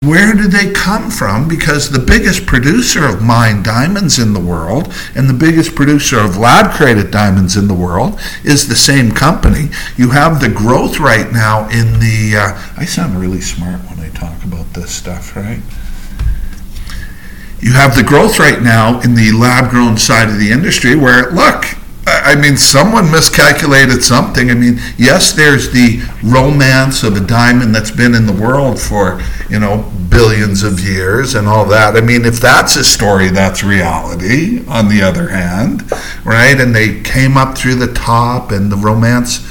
where 0.03 0.34
do 0.34 0.48
they 0.48 0.72
come 0.72 1.12
from? 1.12 1.48
Because 1.48 1.91
the 1.91 2.00
biggest 2.00 2.48
producer 2.48 3.05
of 3.05 3.22
mined 3.22 3.63
diamonds 3.63 4.17
in 4.17 4.34
the 4.34 4.39
world 4.39 4.91
and 5.15 5.29
the 5.29 5.34
biggest 5.34 5.75
producer 5.75 6.20
of 6.20 6.38
lab 6.38 6.74
created 6.74 7.12
diamonds 7.12 7.55
in 7.55 7.67
the 7.67 7.75
world 7.75 8.20
is 8.43 8.67
the 8.67 8.75
same 8.75 9.12
company. 9.12 9.70
You 9.98 10.10
have 10.10 10.41
the 10.41 10.50
growth 10.50 11.00
right 11.00 11.31
now 11.31 11.70
in 11.70 12.00
the. 12.00 12.36
Uh, 12.36 12.60
I 12.77 12.86
sound 12.86 13.22
really 13.22 13.41
smart 13.41 13.79
when 13.81 14.00
I 14.00 14.10
talk 14.10 14.43
about 14.43 14.74
this 14.74 14.89
stuff, 14.89 15.36
right? 15.36 15.62
You 17.60 17.74
have 17.74 17.96
the 17.96 18.03
growth 18.03 18.39
right 18.39 18.60
now 18.60 19.00
in 19.01 19.13
the 19.13 19.31
lab 19.31 19.70
grown 19.70 19.98
side 19.98 20.29
of 20.29 20.39
the 20.39 20.51
industry 20.51 20.96
where, 20.96 21.29
look, 21.29 21.63
I 22.12 22.36
mean, 22.36 22.58
someone 22.58 23.10
miscalculated 23.12 24.03
something. 24.03 24.50
I 24.51 24.53
mean, 24.53 24.80
yes, 24.98 25.34
there's 25.34 25.72
the 25.72 26.01
romance 26.24 27.03
of 27.03 27.15
a 27.15 27.20
diamond 27.20 27.74
that's 27.74 27.91
been 27.91 28.15
in 28.15 28.25
the 28.25 28.34
world 28.34 28.80
for, 28.80 29.22
you 29.50 29.60
know, 29.60 29.91
billions 30.10 30.63
of 30.63 30.80
years 30.80 31.36
and 31.36 31.48
all 31.48 31.65
that. 31.65 31.96
I 31.96 32.01
mean, 32.01 32.25
if 32.25 32.39
that's 32.39 32.75
a 32.75 32.84
story, 32.84 33.30
that's 33.30 33.63
reality, 33.63 34.65
on 34.68 34.89
the 34.89 35.01
other 35.01 35.30
hand, 35.30 35.89
right? 36.25 36.60
And 36.60 36.75
they 36.75 37.01
came 37.01 37.38
up 37.38 37.58
through 37.58 37.75
the 37.75 37.94
top 37.94 38.51
and 38.51 38.72
the 38.72 38.77
romance. 38.77 39.48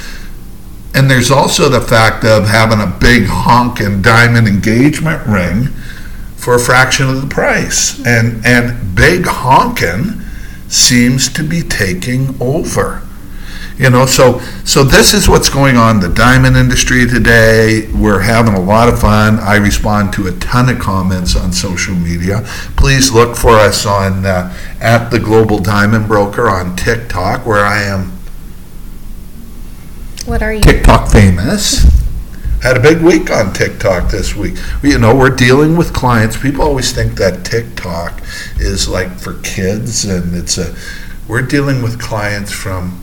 And 0.95 1.11
there's 1.11 1.31
also 1.31 1.69
the 1.69 1.81
fact 1.81 2.25
of 2.25 2.49
having 2.49 2.81
a 2.81 2.87
big 2.87 3.26
honk 3.26 3.81
and 3.81 4.02
diamond 4.02 4.49
engagement 4.49 5.26
ring 5.26 5.69
for 6.37 6.55
a 6.55 6.59
fraction 6.59 7.09
of 7.09 7.21
the 7.21 7.29
price. 7.29 8.05
And, 8.07 8.45
and 8.45 8.95
big 8.95 9.25
honking 9.26 10.19
seems 10.70 11.28
to 11.34 11.42
be 11.42 11.62
taking 11.62 12.40
over. 12.40 13.02
You 13.76 13.88
know, 13.88 14.04
so 14.04 14.40
so 14.64 14.84
this 14.84 15.14
is 15.14 15.26
what's 15.26 15.48
going 15.48 15.78
on 15.78 15.96
in 15.96 16.02
the 16.02 16.14
diamond 16.14 16.56
industry 16.56 17.06
today. 17.06 17.90
We're 17.92 18.20
having 18.20 18.52
a 18.52 18.60
lot 18.60 18.90
of 18.90 19.00
fun. 19.00 19.38
I 19.38 19.56
respond 19.56 20.12
to 20.14 20.26
a 20.26 20.32
ton 20.32 20.68
of 20.68 20.78
comments 20.78 21.34
on 21.34 21.52
social 21.52 21.94
media. 21.94 22.42
Please 22.76 23.10
look 23.10 23.36
for 23.36 23.52
us 23.52 23.86
on 23.86 24.26
uh, 24.26 24.54
at 24.80 25.08
the 25.08 25.18
Global 25.18 25.60
Diamond 25.60 26.08
Broker 26.08 26.48
on 26.48 26.76
TikTok, 26.76 27.46
where 27.46 27.64
I 27.64 27.82
am 27.82 28.12
What 30.26 30.42
are 30.42 30.52
you? 30.52 30.60
TikTok 30.60 31.10
famous. 31.10 32.00
Had 32.62 32.76
a 32.76 32.81
big 32.81 33.00
week 33.00 33.31
on 33.31 33.55
TikTok 33.55 34.11
this 34.11 34.37
week. 34.37 34.55
You 34.83 34.99
know, 34.99 35.17
we're 35.17 35.35
dealing 35.35 35.79
with 35.79 35.95
clients. 35.95 36.37
People 36.37 36.61
always 36.61 36.93
think 36.93 37.14
that 37.14 37.43
TikTok 37.43 38.21
is 38.59 38.87
like 38.87 39.19
for 39.19 39.40
kids, 39.40 40.05
and 40.05 40.37
it's 40.37 40.59
a. 40.59 40.75
We're 41.26 41.40
dealing 41.40 41.81
with 41.81 41.99
clients 41.99 42.52
from 42.52 43.02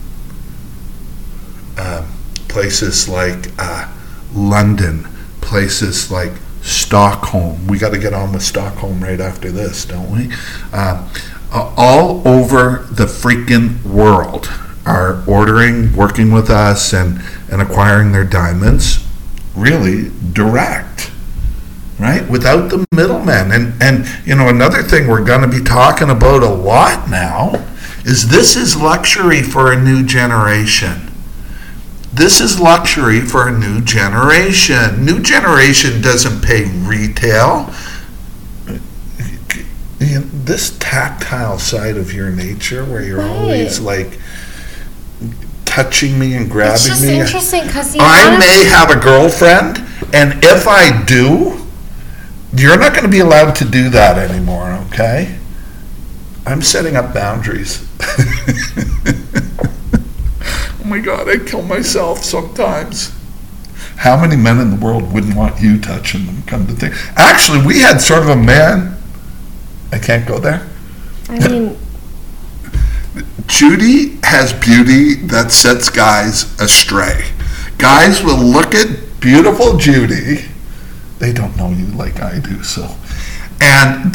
uh, 1.76 2.06
places 2.48 3.10
like 3.10 3.48
uh, 3.58 3.92
London, 4.32 5.08
places 5.42 6.12
like 6.12 6.34
Stockholm. 6.62 7.66
We 7.66 7.80
got 7.80 7.94
to 7.94 8.00
get 8.00 8.14
on 8.14 8.34
with 8.34 8.44
Stockholm 8.44 9.04
right 9.04 9.20
after 9.20 9.52
this, 9.52 9.86
don't 9.86 10.12
we? 10.12 10.36
Uh, 10.72 11.10
all 11.52 12.28
over 12.28 12.86
the 12.92 13.06
freaking 13.06 13.84
world 13.84 14.52
are 14.86 15.24
ordering, 15.28 15.96
working 15.96 16.32
with 16.32 16.52
us, 16.52 16.94
and, 16.94 17.22
and 17.52 17.60
acquiring 17.60 18.12
their 18.12 18.24
diamonds 18.24 18.97
really 19.58 20.12
direct 20.34 21.12
right? 22.00 22.30
Without 22.30 22.70
the 22.70 22.86
middlemen 22.92 23.52
and 23.52 23.82
and 23.82 24.06
you 24.24 24.36
know 24.36 24.48
another 24.50 24.84
thing 24.84 25.08
we're 25.08 25.24
going 25.26 25.42
to 25.42 25.48
be 25.48 25.64
talking 25.64 26.12
about 26.12 26.44
a 26.44 26.50
lot 26.50 27.10
now 27.10 27.66
is 28.06 28.30
this 28.30 28.56
is 28.56 28.76
luxury 28.78 29.42
for 29.42 29.72
a 29.72 29.82
new 29.82 30.06
generation. 30.06 31.12
This 32.14 32.40
is 32.40 32.60
luxury 32.60 33.20
for 33.20 33.48
a 33.48 33.52
new 33.58 33.82
generation. 33.82 35.04
New 35.04 35.20
generation 35.20 36.02
doesn't 36.02 36.42
pay 36.44 36.66
retail. 36.66 37.74
This 40.00 40.78
tactile 40.80 41.58
side 41.60 41.98
of 41.98 42.14
your 42.14 42.30
nature 42.30 42.86
where 42.86 43.04
you're 43.04 43.18
Right. 43.20 43.28
always 43.30 43.80
like 43.80 44.20
touching 45.84 46.18
me 46.18 46.34
and 46.36 46.50
grabbing 46.50 46.74
It's 46.74 46.88
just 46.88 47.04
me 47.04 47.20
interesting 47.20 47.68
because 47.68 47.96
I 48.00 48.36
may 48.40 48.66
have 48.66 48.90
a 48.90 49.00
girlfriend, 49.00 49.78
and 50.12 50.44
if 50.44 50.68
I 50.68 51.04
do, 51.06 51.64
you're 52.56 52.80
not 52.80 52.94
going 52.94 53.04
to 53.04 53.12
be 53.12 53.20
allowed 53.20 53.56
to 53.58 53.66
do 53.66 53.90
that 53.90 54.18
anymore, 54.18 54.72
okay? 54.88 55.38
I'm 56.48 56.64
setting 56.64 56.96
up 56.96 57.14
boundaries. 57.14 57.88
oh 60.80 60.84
my 60.84 60.98
God, 60.98 61.30
I 61.30 61.38
kill 61.46 61.62
myself 61.62 62.24
sometimes. 62.24 63.14
How 63.98 64.20
many 64.20 64.36
men 64.36 64.60
in 64.60 64.72
the 64.72 64.84
world 64.84 65.14
wouldn't 65.14 65.36
want 65.36 65.62
you 65.62 65.80
touching 65.80 66.26
them? 66.26 66.42
Come 66.48 66.66
to 66.66 66.74
think, 66.74 66.96
actually, 67.16 67.64
we 67.64 67.82
had 67.82 68.00
sort 68.00 68.24
of 68.24 68.30
a 68.30 68.36
man. 68.36 68.98
I 69.92 70.00
can't 70.00 70.28
go 70.28 70.40
there. 70.40 70.68
I 71.30 71.48
mean, 71.48 71.78
Judy 73.48 74.20
has 74.24 74.54
beauty 74.54 75.16
that 75.28 75.52
sets 75.52 75.90
guys 75.90 76.60
astray. 76.60 77.24
Guys 77.78 78.24
will 78.24 78.38
look 78.38 78.76
at 78.76 79.20
beautiful 79.20 79.78
Judy. 79.78 80.46
They 81.20 81.34
don't 81.34 81.56
know 81.58 81.70
you 81.70 81.86
like 81.88 82.22
I 82.22 82.40
do, 82.40 82.64
so. 82.64 82.84
And, 83.60 84.14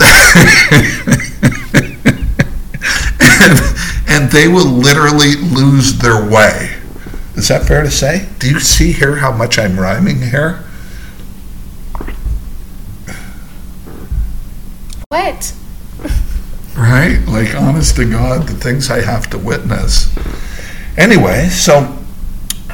and, 3.21 3.61
and 4.09 4.31
they 4.31 4.47
will 4.49 4.67
literally 4.67 5.35
lose 5.37 5.99
their 5.99 6.29
way. 6.29 6.77
Is 7.35 7.49
that 7.49 7.67
fair 7.67 7.83
to 7.83 7.91
say? 7.91 8.29
Do 8.39 8.49
you 8.49 8.61
see 8.61 8.93
here 8.93 9.17
how 9.17 9.33
much 9.33 9.59
I'm 9.59 9.81
rhyming 9.81 10.21
here? 10.21 10.63
what? 15.09 15.55
Right? 16.77 17.21
Like, 17.27 17.55
honest 17.55 17.97
to 17.97 18.11
God, 18.11 18.49
the 18.49 18.55
things 18.55 18.91
I 18.91 19.01
have 19.03 19.29
to 19.31 19.39
witness. 19.39 20.15
Anyway, 20.97 21.49
so 21.49 21.99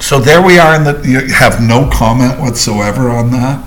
so 0.01 0.21
there 0.21 0.41
we 0.41 0.59
are 0.59 0.77
in 0.77 0.85
the 0.85 1.03
you 1.05 1.35
have 1.35 1.61
no 1.61 1.89
comment 1.93 2.41
whatsoever 2.41 3.11
on 3.11 3.31
that. 3.33 3.65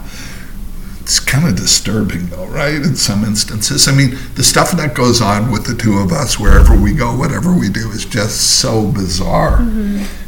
It's 1.01 1.19
kind 1.19 1.47
of 1.47 1.55
disturbing 1.55 2.27
though, 2.27 2.45
right? 2.45 2.75
In 2.75 2.95
some 2.95 3.23
instances. 3.25 3.87
I 3.87 3.91
mean, 3.93 4.17
the 4.35 4.43
stuff 4.43 4.71
that 4.71 4.95
goes 4.95 5.21
on 5.21 5.51
with 5.51 5.65
the 5.65 5.75
two 5.75 5.97
of 5.97 6.11
us 6.11 6.39
wherever 6.39 6.75
we 6.79 6.93
go, 6.93 7.15
whatever 7.15 7.53
we 7.53 7.69
do 7.69 7.89
is 7.91 8.05
just 8.05 8.59
so 8.59 8.87
bizarre. 8.91 9.59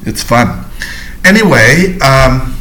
It's 0.06 0.22
fun. 0.22 0.66
Anyway, 1.24 1.98
um, 2.00 2.58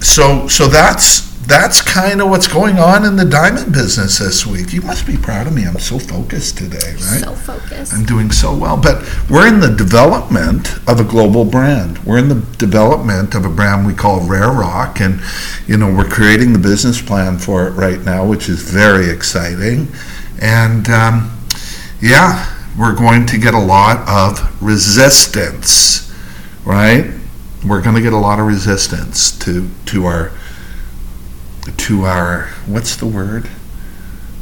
so 0.00 0.46
so 0.46 0.68
that's 0.68 1.33
that's 1.46 1.82
kind 1.82 2.22
of 2.22 2.30
what's 2.30 2.48
going 2.48 2.78
on 2.78 3.04
in 3.04 3.16
the 3.16 3.24
diamond 3.24 3.72
business 3.72 4.18
this 4.18 4.46
week. 4.46 4.72
You 4.72 4.80
must 4.82 5.06
be 5.06 5.16
proud 5.16 5.46
of 5.46 5.54
me. 5.54 5.64
I'm 5.64 5.78
so 5.78 5.98
focused 5.98 6.58
today, 6.58 6.92
right? 6.92 7.20
So 7.20 7.34
focused. 7.34 7.92
I'm 7.92 8.04
doing 8.04 8.30
so 8.30 8.56
well. 8.56 8.76
But 8.76 9.02
we're 9.28 9.46
in 9.46 9.60
the 9.60 9.74
development 9.74 10.72
of 10.88 11.00
a 11.00 11.04
global 11.04 11.44
brand. 11.44 11.98
We're 12.04 12.18
in 12.18 12.28
the 12.28 12.40
development 12.56 13.34
of 13.34 13.44
a 13.44 13.50
brand 13.50 13.86
we 13.86 13.94
call 13.94 14.20
RareRock, 14.20 15.00
and 15.00 15.20
you 15.68 15.76
know 15.76 15.92
we're 15.92 16.08
creating 16.08 16.52
the 16.52 16.58
business 16.58 17.00
plan 17.02 17.38
for 17.38 17.66
it 17.66 17.72
right 17.72 18.00
now, 18.00 18.26
which 18.26 18.48
is 18.48 18.62
very 18.62 19.10
exciting. 19.10 19.88
And 20.40 20.88
um, 20.88 21.38
yeah, 22.00 22.50
we're 22.78 22.94
going 22.94 23.26
to 23.26 23.38
get 23.38 23.54
a 23.54 23.58
lot 23.58 24.08
of 24.08 24.62
resistance, 24.62 26.12
right? 26.64 27.12
We're 27.66 27.82
going 27.82 27.96
to 27.96 28.02
get 28.02 28.12
a 28.12 28.18
lot 28.18 28.40
of 28.40 28.46
resistance 28.46 29.36
to 29.40 29.68
to 29.86 30.06
our 30.06 30.32
to 31.76 32.04
our 32.04 32.48
what's 32.66 32.96
the 32.96 33.06
word? 33.06 33.46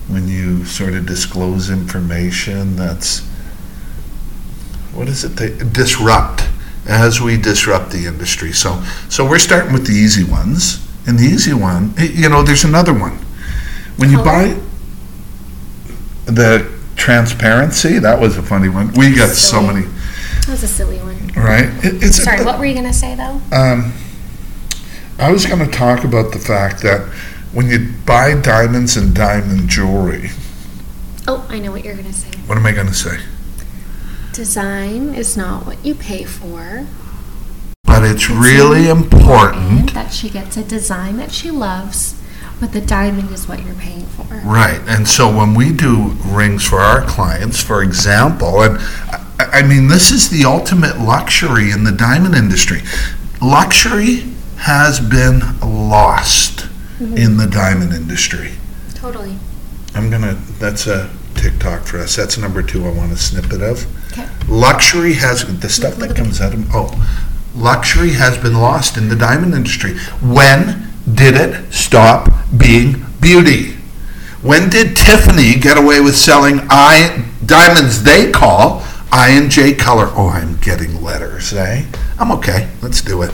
When 0.09 0.29
you 0.29 0.65
sort 0.65 0.95
of 0.95 1.07
disclose 1.07 1.71
information 1.71 2.77
that's 2.77 3.21
what 4.93 5.09
is 5.09 5.25
it? 5.25 5.37
They 5.37 5.57
disrupt 5.73 6.49
as 6.87 7.21
we 7.21 7.37
disrupt 7.37 7.91
the 7.93 8.07
industry. 8.07 8.53
So 8.53 8.83
so 9.09 9.25
we're 9.29 9.39
starting 9.39 9.73
with 9.73 9.87
the 9.87 9.93
easy 9.95 10.25
ones. 10.25 10.87
And 11.07 11.19
the 11.19 11.25
easy 11.25 11.53
one 11.53 11.95
you 11.99 12.29
know 12.29 12.43
there's 12.43 12.65
another 12.65 12.93
one. 12.93 13.19
When 13.97 14.11
you 14.11 14.19
buy 14.19 14.59
the 16.27 16.71
transparency 16.97 17.99
that 17.99 18.21
was 18.21 18.37
a 18.37 18.43
funny 18.43 18.69
one. 18.69 18.93
We 18.95 19.15
got 19.15 19.31
so 19.31 19.61
many. 19.63 19.83
That 19.83 20.49
was 20.49 20.63
a 20.63 20.69
silly 20.69 20.99
one. 20.99 21.31
right? 21.37 21.67
It- 21.85 22.03
it's 22.03 22.23
Sorry, 22.23 22.45
what 22.45 22.59
were 22.59 22.65
you 22.67 22.75
gonna 22.75 22.93
say 22.93 23.15
though? 23.15 23.41
um, 23.57 23.93
I 25.23 25.31
was 25.31 25.47
going 25.47 25.65
to 25.65 25.71
talk 25.71 26.03
about 26.03 26.33
the 26.33 26.41
fact 26.41 26.83
that 26.83 27.03
when 27.53 27.69
you 27.69 27.93
buy 28.05 28.35
diamonds 28.41 28.97
and 28.97 29.15
diamond 29.15 29.69
jewelry, 29.69 30.31
Oh, 31.29 31.47
I 31.49 31.61
know 31.61 31.71
what 31.71 31.85
you're 31.85 31.95
gonna 31.95 32.13
say. 32.13 32.37
what 32.47 32.59
am 32.59 32.67
I 32.67 32.73
going 32.73 32.89
to 32.89 32.95
say? 32.95 33.21
Design 34.33 35.15
is 35.15 35.37
not 35.37 35.65
what 35.65 35.85
you 35.85 35.95
pay 35.95 36.25
for. 36.25 36.89
But 37.85 38.03
it's 38.03 38.29
really 38.29 38.89
important, 38.89 39.95
that 39.95 40.13
she 40.13 40.29
gets 40.29 40.57
a 40.57 40.65
design 40.65 41.19
that 41.19 41.31
she 41.31 41.53
loves, 41.53 42.21
but 42.59 42.73
the 42.73 42.81
diamond 42.81 43.31
is 43.31 43.47
what 43.47 43.63
you're 43.65 43.77
paying 43.77 44.07
for. 44.07 44.25
right? 44.45 44.81
And 44.89 45.07
so 45.07 45.29
when 45.33 45.55
we 45.55 45.71
do 45.71 46.17
rings 46.25 46.67
for 46.67 46.81
our 46.81 47.03
clients, 47.03 47.63
for 47.63 47.85
example, 47.85 48.61
and 48.63 48.79
I, 49.39 49.61
I 49.61 49.63
mean, 49.63 49.87
this 49.87 50.11
is 50.11 50.31
the 50.31 50.45
ultimate 50.45 50.99
luxury 50.99 51.71
in 51.71 51.85
the 51.85 51.93
diamond 51.93 52.35
industry. 52.35 52.81
Luxury 53.41 54.25
has 54.63 55.01
been 55.01 55.41
lost 55.61 56.69
in 57.01 57.37
the 57.37 57.49
diamond 57.49 57.93
industry. 57.93 58.53
Totally. 58.95 59.37
I'm 59.95 60.09
gonna, 60.09 60.35
that's 60.61 60.87
a 60.87 61.11
TikTok 61.35 61.83
for 61.83 61.99
us. 61.99 62.15
That's 62.15 62.39
number 62.39 62.63
two 62.63 62.87
I 62.87 62.93
want 62.93 63.11
a 63.11 63.17
snippet 63.17 63.61
of. 63.61 63.85
Okay. 64.13 64.29
Luxury 64.47 65.15
has, 65.15 65.45
the 65.59 65.69
stuff 65.69 65.97
that 65.97 66.15
comes 66.15 66.41
out 66.41 66.55
of, 66.55 66.65
oh, 66.73 66.93
luxury 67.57 68.13
has 68.13 68.39
been 68.39 68.55
lost 68.55 68.97
in 68.97 69.09
the 69.09 69.17
diamond 69.17 69.53
industry. 69.53 69.99
When 70.23 70.87
did 71.13 71.35
it 71.35 71.73
stop 71.73 72.29
being 72.57 73.05
beauty? 73.21 73.73
When 74.43 74.71
did 74.71 74.97
Tiffany 74.97 75.57
get 75.59 75.77
away 75.77 76.01
with 76.01 76.17
selling 76.17 76.61
I, 76.71 77.29
diamonds 77.45 78.05
they 78.05 78.31
call 78.31 78.85
I 79.11 79.31
and 79.31 79.51
J 79.51 79.75
color? 79.75 80.07
Oh, 80.15 80.29
I'm 80.29 80.57
getting 80.59 81.03
letters, 81.03 81.53
eh? 81.53 81.85
I'm 82.19 82.33
okay. 82.33 82.69
Let's 82.83 83.01
do 83.03 83.23
it. 83.23 83.31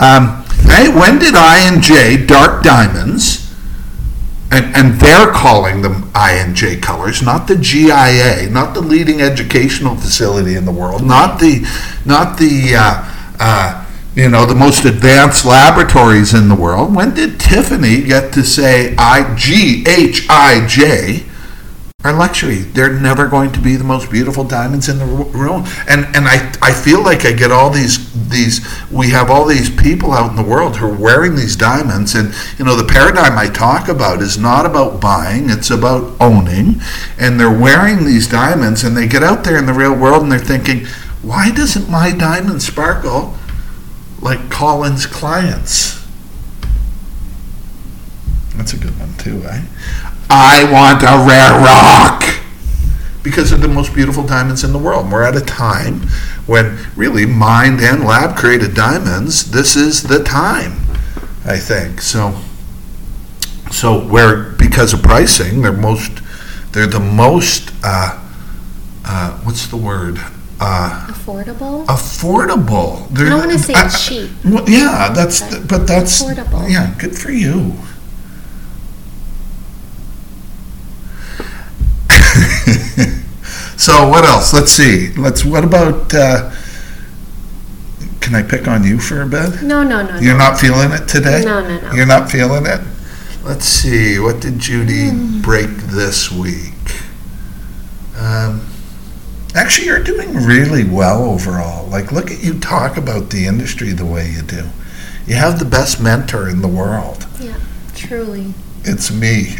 Um, 0.00 0.44
hey, 0.64 0.88
when 0.88 1.18
did 1.18 1.34
I 1.34 1.68
and 1.70 1.82
J 1.82 2.24
dark 2.24 2.62
diamonds? 2.62 3.40
and, 4.52 4.74
and 4.74 5.00
they're 5.00 5.30
calling 5.30 5.82
them 5.82 6.10
I 6.14 6.32
and 6.32 6.56
J 6.56 6.76
colors, 6.76 7.22
not 7.22 7.46
the 7.46 7.56
GIA, 7.56 8.48
not 8.50 8.74
the 8.74 8.80
leading 8.80 9.20
educational 9.20 9.94
facility 9.94 10.56
in 10.56 10.64
the 10.64 10.72
world, 10.72 11.04
not 11.04 11.38
the, 11.38 11.60
not 12.04 12.36
the, 12.36 12.74
uh, 12.76 13.36
uh, 13.38 13.86
you 14.16 14.28
know, 14.28 14.44
the 14.46 14.54
most 14.54 14.84
advanced 14.84 15.44
laboratories 15.44 16.34
in 16.34 16.48
the 16.48 16.54
world. 16.56 16.94
When 16.94 17.14
did 17.14 17.38
Tiffany 17.38 18.02
get 18.02 18.32
to 18.32 18.42
say 18.42 18.94
I 18.98 19.34
G 19.36 19.84
H 19.86 20.26
I 20.28 20.66
J? 20.66 21.24
Are 22.02 22.14
luxury. 22.14 22.60
They're 22.60 22.98
never 22.98 23.28
going 23.28 23.52
to 23.52 23.60
be 23.60 23.76
the 23.76 23.84
most 23.84 24.10
beautiful 24.10 24.42
diamonds 24.42 24.88
in 24.88 24.98
the 24.98 25.04
room. 25.04 25.66
And 25.86 26.06
and 26.16 26.26
I, 26.26 26.50
I 26.62 26.72
feel 26.72 27.02
like 27.02 27.26
I 27.26 27.32
get 27.32 27.50
all 27.50 27.68
these 27.68 27.98
these 28.30 28.66
we 28.90 29.10
have 29.10 29.30
all 29.30 29.44
these 29.44 29.68
people 29.68 30.12
out 30.12 30.30
in 30.30 30.36
the 30.36 30.42
world 30.42 30.78
who 30.78 30.86
are 30.86 30.94
wearing 30.94 31.34
these 31.36 31.56
diamonds 31.56 32.14
and 32.14 32.34
you 32.58 32.64
know 32.64 32.74
the 32.74 32.90
paradigm 32.90 33.36
I 33.36 33.48
talk 33.48 33.88
about 33.88 34.22
is 34.22 34.38
not 34.38 34.64
about 34.64 34.98
buying, 34.98 35.50
it's 35.50 35.68
about 35.68 36.18
owning. 36.18 36.80
And 37.18 37.38
they're 37.38 37.50
wearing 37.50 38.06
these 38.06 38.26
diamonds 38.26 38.82
and 38.82 38.96
they 38.96 39.06
get 39.06 39.22
out 39.22 39.44
there 39.44 39.58
in 39.58 39.66
the 39.66 39.74
real 39.74 39.94
world 39.94 40.22
and 40.22 40.32
they're 40.32 40.38
thinking, 40.38 40.86
why 41.20 41.50
doesn't 41.50 41.90
my 41.90 42.12
diamond 42.12 42.62
sparkle 42.62 43.34
like 44.22 44.50
Colin's 44.50 45.04
clients? 45.04 46.02
That's 48.56 48.72
a 48.72 48.78
good 48.78 48.98
one 48.98 49.14
too, 49.18 49.42
eh? 49.44 49.62
I 50.30 50.64
want 50.72 51.02
a 51.02 51.26
rare 51.26 51.60
rock 51.60 52.24
because 53.22 53.50
they're 53.50 53.58
the 53.58 53.68
most 53.68 53.92
beautiful 53.94 54.24
diamonds 54.26 54.64
in 54.64 54.72
the 54.72 54.78
world. 54.78 55.10
We're 55.10 55.22
at 55.24 55.36
a 55.36 55.40
time 55.44 56.02
when 56.46 56.78
really 56.96 57.26
mined 57.26 57.80
and 57.80 58.04
lab 58.04 58.36
created 58.36 58.74
diamonds. 58.74 59.50
This 59.50 59.76
is 59.76 60.04
the 60.04 60.22
time, 60.22 60.72
I 61.44 61.58
think. 61.58 62.00
So, 62.00 62.40
so 63.70 64.06
where 64.06 64.50
because 64.52 64.92
of 64.92 65.02
pricing, 65.02 65.62
they're 65.62 65.72
most 65.72 66.20
they're 66.72 66.86
the 66.86 67.00
most 67.00 67.72
uh, 67.82 68.18
uh, 69.04 69.38
what's 69.40 69.66
the 69.66 69.76
word 69.76 70.18
uh, 70.60 71.08
Affordable? 71.10 71.84
affordable. 71.86 73.08
They're, 73.08 73.26
I 73.26 73.30
don't 73.30 73.38
want 73.40 73.52
to 73.52 73.58
say 73.58 73.72
I- 73.74 73.88
cheap. 73.88 74.30
well, 74.44 74.68
yeah, 74.68 75.12
that's 75.12 75.40
but 75.66 75.86
that's 75.86 76.22
Affordable. 76.22 76.70
yeah, 76.70 76.94
good 76.98 77.16
for 77.18 77.30
you. 77.32 77.74
So 83.80 84.08
what 84.08 84.24
else? 84.24 84.52
Let's 84.52 84.70
see. 84.72 85.12
Let's. 85.14 85.44
What 85.44 85.64
about? 85.64 86.12
Uh, 86.14 86.50
can 88.20 88.34
I 88.34 88.42
pick 88.42 88.68
on 88.68 88.84
you 88.84 88.98
for 89.00 89.22
a 89.22 89.26
bit? 89.26 89.62
No, 89.62 89.82
no, 89.82 90.02
no. 90.06 90.18
You're 90.20 90.34
no. 90.34 90.38
not 90.38 90.58
feeling 90.58 90.92
it 90.92 91.08
today. 91.08 91.42
No, 91.44 91.60
no, 91.66 91.80
no. 91.80 91.92
You're 91.92 92.06
not 92.06 92.30
feeling 92.30 92.66
it. 92.66 92.80
Let's 93.42 93.64
see. 93.64 94.18
What 94.18 94.40
did 94.40 94.58
Judy 94.58 95.08
Hmm. 95.08 95.40
break 95.40 95.70
this 95.70 96.30
week? 96.30 96.74
Um, 98.18 98.66
actually, 99.54 99.86
you're 99.86 100.02
doing 100.04 100.34
really 100.34 100.84
well 100.84 101.24
overall. 101.24 101.86
Like, 101.88 102.12
look 102.12 102.30
at 102.30 102.44
you 102.44 102.58
talk 102.60 102.98
about 102.98 103.30
the 103.30 103.46
industry 103.46 103.92
the 103.92 104.04
way 104.04 104.30
you 104.30 104.42
do. 104.42 104.68
You 105.26 105.36
have 105.36 105.58
the 105.58 105.64
best 105.64 106.00
mentor 106.02 106.48
in 106.48 106.60
the 106.60 106.68
world. 106.68 107.26
Yeah, 107.40 107.56
truly. 107.94 108.52
It's 108.84 109.10
me. 109.10 109.56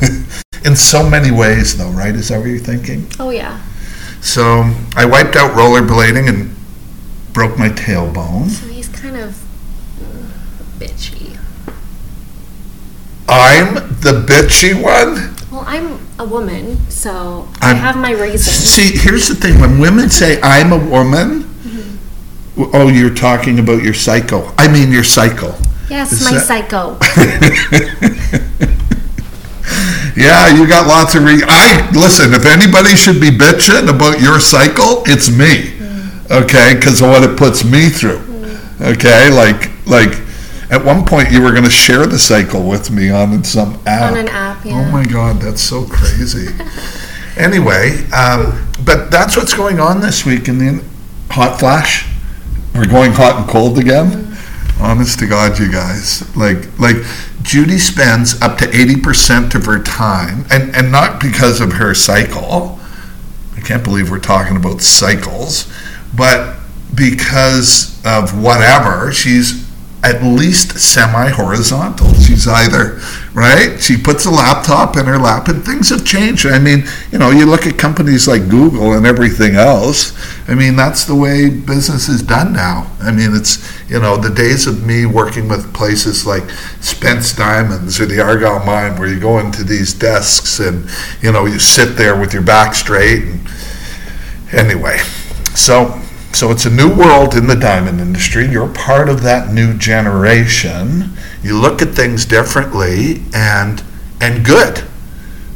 in 0.64 0.76
so 0.76 1.08
many 1.08 1.30
ways, 1.30 1.76
though, 1.76 1.90
right? 1.90 2.14
Is 2.14 2.28
that 2.28 2.38
what 2.38 2.48
you're 2.48 2.58
thinking? 2.58 3.06
Oh, 3.18 3.30
yeah. 3.30 3.60
So 4.20 4.72
I 4.96 5.04
wiped 5.04 5.36
out 5.36 5.52
rollerblading 5.52 6.28
and 6.28 6.54
broke 7.32 7.58
my 7.58 7.68
tailbone. 7.70 8.48
So 8.50 8.66
he's 8.68 8.88
kind 8.88 9.16
of 9.16 9.34
bitchy. 10.78 11.36
I'm 13.28 13.74
the 14.00 14.24
bitchy 14.26 14.74
one. 14.74 15.34
Well, 15.50 15.64
I'm 15.66 15.98
a 16.18 16.24
woman, 16.24 16.78
so 16.90 17.48
I 17.60 17.68
I'm- 17.68 17.76
have 17.76 17.96
my 17.96 18.12
reasons. 18.12 18.46
See, 18.56 18.96
here's 18.96 19.28
the 19.28 19.34
thing: 19.34 19.60
when 19.60 19.78
women 19.78 20.10
say 20.10 20.40
"I'm 20.42 20.72
a 20.72 20.78
woman," 20.78 21.48
w- 22.56 22.70
oh, 22.74 22.88
you're 22.88 23.14
talking 23.14 23.58
about 23.58 23.82
your 23.82 23.94
psycho. 23.94 24.52
I 24.58 24.68
mean, 24.68 24.90
your 24.92 25.04
cycle. 25.04 25.54
Yes, 25.88 26.12
Is 26.12 26.24
my 26.24 26.32
that- 26.34 26.46
psycho. 26.46 26.98
Yeah, 30.18 30.48
you 30.48 30.66
got 30.66 30.88
lots 30.88 31.14
of 31.14 31.22
re. 31.22 31.42
I 31.46 31.88
listen. 31.92 32.34
If 32.34 32.44
anybody 32.44 32.96
should 32.96 33.20
be 33.20 33.30
bitching 33.30 33.88
about 33.88 34.20
your 34.20 34.40
cycle, 34.40 35.02
it's 35.06 35.30
me. 35.30 35.78
Okay, 36.30 36.74
because 36.74 37.00
of 37.00 37.08
what 37.08 37.22
it 37.22 37.38
puts 37.38 37.64
me 37.64 37.88
through. 37.88 38.20
Okay, 38.80 39.30
like 39.30 39.70
like. 39.86 40.26
At 40.70 40.84
one 40.84 41.06
point, 41.06 41.30
you 41.30 41.40
were 41.40 41.52
going 41.52 41.64
to 41.64 41.70
share 41.70 42.04
the 42.04 42.18
cycle 42.18 42.68
with 42.68 42.90
me 42.90 43.08
on 43.08 43.42
some 43.42 43.80
app. 43.86 44.12
On 44.12 44.18
an 44.18 44.28
app, 44.28 44.66
yeah. 44.66 44.74
Oh 44.74 44.92
my 44.92 45.02
God, 45.02 45.40
that's 45.40 45.62
so 45.62 45.86
crazy. 45.86 46.48
anyway, 47.38 48.04
um, 48.12 48.68
but 48.84 49.10
that's 49.10 49.34
what's 49.34 49.54
going 49.54 49.80
on 49.80 50.02
this 50.02 50.26
week 50.26 50.46
in 50.46 50.58
the 50.58 50.84
hot 51.30 51.58
flash. 51.58 52.06
We're 52.74 52.86
going 52.86 53.12
hot 53.12 53.40
and 53.40 53.48
cold 53.48 53.78
again. 53.78 54.36
Honest 54.78 55.18
to 55.20 55.26
God, 55.26 55.58
you 55.58 55.72
guys, 55.72 56.22
like 56.36 56.78
like 56.78 56.96
Judy 57.48 57.78
spends 57.78 58.38
up 58.42 58.58
to 58.58 58.68
eighty 58.76 59.00
percent 59.00 59.54
of 59.54 59.64
her 59.64 59.82
time, 59.82 60.44
and 60.50 60.76
and 60.76 60.92
not 60.92 61.18
because 61.18 61.62
of 61.62 61.72
her 61.72 61.94
cycle. 61.94 62.78
I 63.56 63.60
can't 63.60 63.82
believe 63.82 64.10
we're 64.10 64.18
talking 64.18 64.54
about 64.54 64.82
cycles, 64.82 65.72
but 66.14 66.58
because 66.94 67.98
of 68.04 68.38
whatever, 68.38 69.12
she's 69.12 69.66
at 70.04 70.22
least 70.22 70.78
semi-horizontal. 70.78 72.12
She's 72.20 72.46
either 72.46 73.00
right. 73.38 73.80
She 73.80 73.96
puts 73.96 74.26
a 74.26 74.30
laptop 74.30 74.96
in 74.96 75.06
her 75.06 75.18
lap, 75.18 75.48
and 75.48 75.64
things 75.64 75.90
have 75.90 76.04
changed. 76.04 76.46
I 76.46 76.58
mean, 76.58 76.84
you 77.10 77.18
know, 77.18 77.30
you 77.30 77.46
look 77.46 77.66
at 77.66 77.78
companies 77.78 78.28
like 78.28 78.48
Google 78.48 78.92
and 78.92 79.06
everything 79.06 79.54
else. 79.54 80.12
I 80.48 80.54
mean, 80.54 80.76
that's 80.76 81.04
the 81.04 81.14
way 81.14 81.48
business 81.48 82.08
is 82.08 82.22
done 82.22 82.52
now. 82.52 82.90
I 83.00 83.12
mean, 83.12 83.34
it's 83.34 83.58
you 83.88 84.00
know 84.00 84.16
the 84.16 84.30
days 84.30 84.66
of 84.66 84.84
me 84.84 85.06
working 85.06 85.48
with 85.48 85.72
places 85.72 86.26
like 86.26 86.48
Spence 86.80 87.34
Diamonds 87.34 88.00
or 88.00 88.06
the 88.06 88.20
Argyle 88.20 88.64
Mine, 88.64 88.98
where 88.98 89.08
you 89.08 89.20
go 89.20 89.38
into 89.38 89.64
these 89.64 89.94
desks 89.94 90.60
and 90.60 90.88
you 91.22 91.32
know 91.32 91.46
you 91.46 91.58
sit 91.58 91.96
there 91.96 92.18
with 92.18 92.32
your 92.32 92.42
back 92.42 92.74
straight. 92.74 93.22
And 93.22 93.48
anyway, 94.52 94.98
so 95.54 96.00
so 96.32 96.50
it's 96.50 96.66
a 96.66 96.70
new 96.70 96.94
world 96.94 97.34
in 97.34 97.46
the 97.46 97.56
diamond 97.56 98.00
industry. 98.00 98.46
You're 98.46 98.68
part 98.68 99.08
of 99.08 99.22
that 99.22 99.52
new 99.52 99.76
generation. 99.76 101.10
You 101.42 101.58
look 101.58 101.80
at 101.82 101.94
things 101.94 102.24
differently 102.24 103.22
and 103.34 103.82
and 104.20 104.44
good 104.44 104.84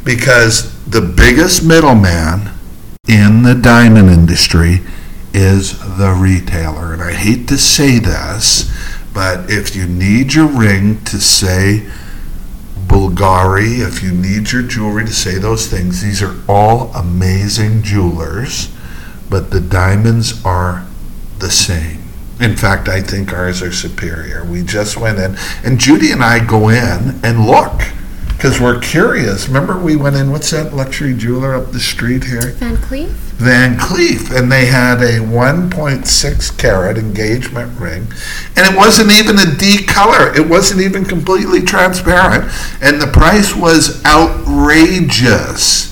because 0.05 0.73
the 0.85 1.01
biggest 1.01 1.65
middleman 1.65 2.51
in 3.09 3.43
the 3.43 3.55
diamond 3.55 4.11
industry 4.11 4.81
is 5.35 5.79
the 5.99 6.13
retailer. 6.13 6.93
And 6.93 7.03
I 7.03 7.13
hate 7.13 7.49
to 7.49 7.59
say 7.59 7.99
this, 7.99 8.71
but 9.13 9.51
if 9.51 9.75
you 9.75 9.87
need 9.87 10.35
your 10.35 10.47
ring 10.47 11.03
to 11.05 11.21
say 11.21 11.87
Bulgari, 12.87 13.79
if 13.87 14.03
you 14.03 14.13
need 14.13 14.53
your 14.53 14.63
jewelry 14.63 15.05
to 15.05 15.13
say 15.13 15.39
those 15.39 15.67
things, 15.67 16.03
these 16.03 16.23
are 16.23 16.37
all 16.49 16.93
amazing 16.95 17.83
jewelers, 17.83 18.69
but 19.33 19.51
the 19.51 19.61
diamonds 19.61 20.45
are 20.45 20.87
the 21.39 21.51
same. 21.51 22.03
In 22.39 22.55
fact, 22.55 22.87
I 22.87 23.01
think 23.01 23.33
ours 23.33 23.63
are 23.63 23.73
superior. 23.73 24.45
We 24.45 24.63
just 24.63 24.99
went 24.99 25.19
in, 25.19 25.39
and 25.65 25.81
Judy 25.81 26.13
and 26.13 26.23
I 26.23 26.45
go 26.45 26.69
in 26.69 27.19
and 27.25 27.47
look 27.47 27.81
because 28.27 28.61
we're 28.61 28.79
curious. 28.81 29.49
Remember, 29.49 29.79
we 29.79 29.97
went 29.97 30.17
in, 30.17 30.31
what's 30.31 30.51
that 30.51 30.75
luxury 30.75 31.15
jeweler 31.15 31.55
up 31.55 31.73
the 31.73 31.81
street 31.81 32.25
here? 32.25 32.51
Van 32.51 32.77
Cleef? 32.77 33.09
Van 33.09 33.79
Cleef, 33.79 34.37
and 34.37 34.53
they 34.53 34.67
had 34.67 35.01
a 35.01 35.21
1.6 35.21 36.59
carat 36.59 36.99
engagement 36.99 37.81
ring, 37.81 38.09
and 38.55 38.71
it 38.71 38.77
wasn't 38.77 39.13
even 39.13 39.39
a 39.39 39.57
D 39.57 39.83
color. 39.83 40.31
It 40.37 40.47
wasn't 40.47 40.83
even 40.83 41.07
completely 41.07 41.63
transparent, 41.63 42.53
and 42.83 43.01
the 43.01 43.07
price 43.07 43.57
was 43.57 44.05
outrageous. 44.05 45.92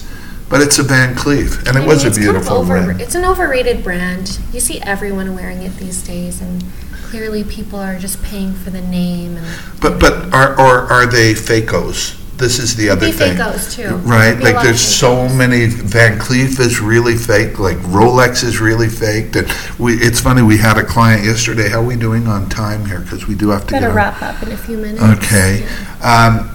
But 0.50 0.60
it's 0.62 0.78
a 0.78 0.82
Van 0.82 1.14
Cleef, 1.14 1.66
and 1.68 1.76
it 1.78 1.84
I 1.84 1.86
was 1.86 2.04
a 2.04 2.08
it's 2.08 2.18
kind 2.18 2.28
of 2.28 2.34
beautiful 2.34 2.56
over- 2.58 2.74
ring. 2.74 3.00
It's 3.00 3.14
an 3.14 3.24
overrated 3.24 3.82
brand. 3.84 4.38
You 4.52 4.60
see 4.60 4.80
everyone 4.82 5.34
wearing 5.34 5.62
it 5.62 5.76
these 5.78 6.02
days, 6.02 6.40
and 6.40 6.64
clearly 7.08 7.44
people 7.44 7.78
are 7.78 7.96
just 7.98 8.20
paying 8.22 8.52
for 8.54 8.70
the 8.70 8.80
name. 8.82 9.36
And 9.36 9.46
But 9.80 9.98
but 10.00 10.34
are 10.34 10.58
or 10.58 10.90
are 10.92 11.06
they 11.06 11.34
fakos? 11.34 12.16
This 12.40 12.58
is 12.58 12.74
the 12.74 12.88
other 12.90 13.10
thing. 13.12 13.36
too. 13.70 13.96
Right, 13.98 14.36
a 14.36 14.42
like 14.42 14.62
there's 14.64 14.80
so 14.80 15.28
many. 15.28 15.66
Van 15.66 16.18
Cleef 16.18 16.58
is 16.58 16.80
really 16.80 17.14
fake. 17.16 17.58
Like 17.60 17.76
Rolex 17.78 18.42
is 18.42 18.58
really 18.60 18.88
faked. 18.88 19.36
And 19.36 19.46
we, 19.78 19.94
it's 19.94 20.18
funny. 20.20 20.42
We 20.42 20.56
had 20.58 20.76
a 20.78 20.84
client 20.84 21.24
yesterday. 21.24 21.68
How 21.68 21.80
are 21.80 21.84
we 21.84 21.96
doing 21.96 22.26
on 22.26 22.48
time 22.48 22.84
here? 22.86 23.00
Because 23.00 23.28
we 23.28 23.34
do 23.36 23.50
have 23.50 23.66
to 23.68 23.72
Better 23.72 23.90
on- 23.90 23.94
wrap 23.96 24.20
up 24.22 24.42
in 24.42 24.50
a 24.50 24.56
few 24.56 24.76
minutes. 24.78 25.02
Okay. 25.24 25.68
Um, 26.02 26.50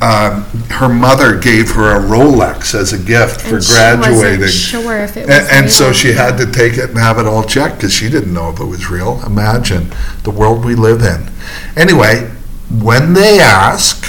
um, 0.00 0.42
her 0.70 0.88
mother 0.88 1.38
gave 1.38 1.70
her 1.72 1.96
a 1.96 2.00
Rolex 2.00 2.74
as 2.74 2.92
a 2.94 2.98
gift 2.98 3.42
for 3.42 3.56
And 3.56 3.64
she 3.64 3.72
graduating. 3.74 4.40
wasn't 4.40 4.50
sure 4.50 4.96
if 4.98 5.16
it 5.18 5.26
was 5.26 5.36
And, 5.36 5.50
and 5.64 5.70
so 5.70 5.84
real. 5.86 5.92
she 5.94 6.12
had 6.12 6.38
to 6.38 6.50
take 6.50 6.78
it 6.78 6.88
and 6.90 6.98
have 6.98 7.18
it 7.18 7.26
all 7.26 7.44
checked 7.44 7.76
because 7.76 7.92
she 7.92 8.08
didn't 8.08 8.32
know 8.32 8.48
if 8.50 8.58
it 8.58 8.64
was 8.64 8.88
real. 8.90 9.22
Imagine 9.26 9.92
the 10.22 10.30
world 10.30 10.64
we 10.64 10.74
live 10.74 11.02
in. 11.02 11.28
Anyway, 11.76 12.30
when 12.70 13.12
they 13.12 13.38
ask, 13.38 14.06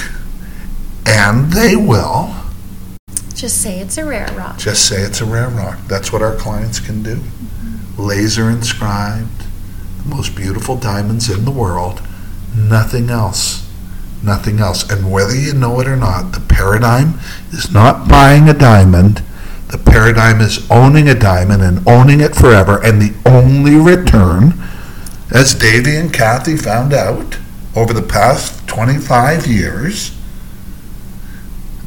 and 1.07 1.51
they 1.53 1.75
will, 1.75 2.33
Just 3.33 3.61
say 3.61 3.79
it's 3.79 3.97
a 3.97 4.05
rare 4.05 4.31
rock. 4.33 4.57
just 4.57 4.87
say 4.87 5.01
it's 5.01 5.21
a 5.21 5.25
rare 5.25 5.49
rock. 5.49 5.79
That's 5.87 6.11
what 6.11 6.21
our 6.21 6.35
clients 6.35 6.79
can 6.79 7.01
do. 7.03 7.15
Mm-hmm. 7.15 8.01
Laser 8.03 8.49
inscribed, 8.49 9.43
the 10.03 10.09
most 10.15 10.35
beautiful 10.35 10.75
diamonds 10.75 11.29
in 11.29 11.45
the 11.45 11.51
world, 11.51 12.01
nothing 12.55 13.09
else. 13.09 13.63
Nothing 14.23 14.59
else. 14.59 14.89
And 14.89 15.11
whether 15.11 15.35
you 15.35 15.53
know 15.53 15.79
it 15.79 15.87
or 15.87 15.95
not, 15.95 16.31
the 16.33 16.39
paradigm 16.39 17.19
is 17.51 17.71
not 17.71 18.09
buying 18.09 18.49
a 18.49 18.53
diamond. 18.53 19.21
The 19.69 19.77
paradigm 19.77 20.41
is 20.41 20.69
owning 20.71 21.07
a 21.07 21.13
diamond 21.13 21.61
and 21.61 21.87
owning 21.87 22.19
it 22.21 22.35
forever. 22.35 22.83
And 22.83 22.99
the 22.99 23.13
only 23.29 23.75
return, 23.75 24.53
as 25.31 25.53
Davy 25.53 25.95
and 25.95 26.11
Kathy 26.11 26.57
found 26.57 26.93
out 26.93 27.37
over 27.75 27.93
the 27.93 28.01
past 28.01 28.67
25 28.67 29.45
years, 29.45 30.16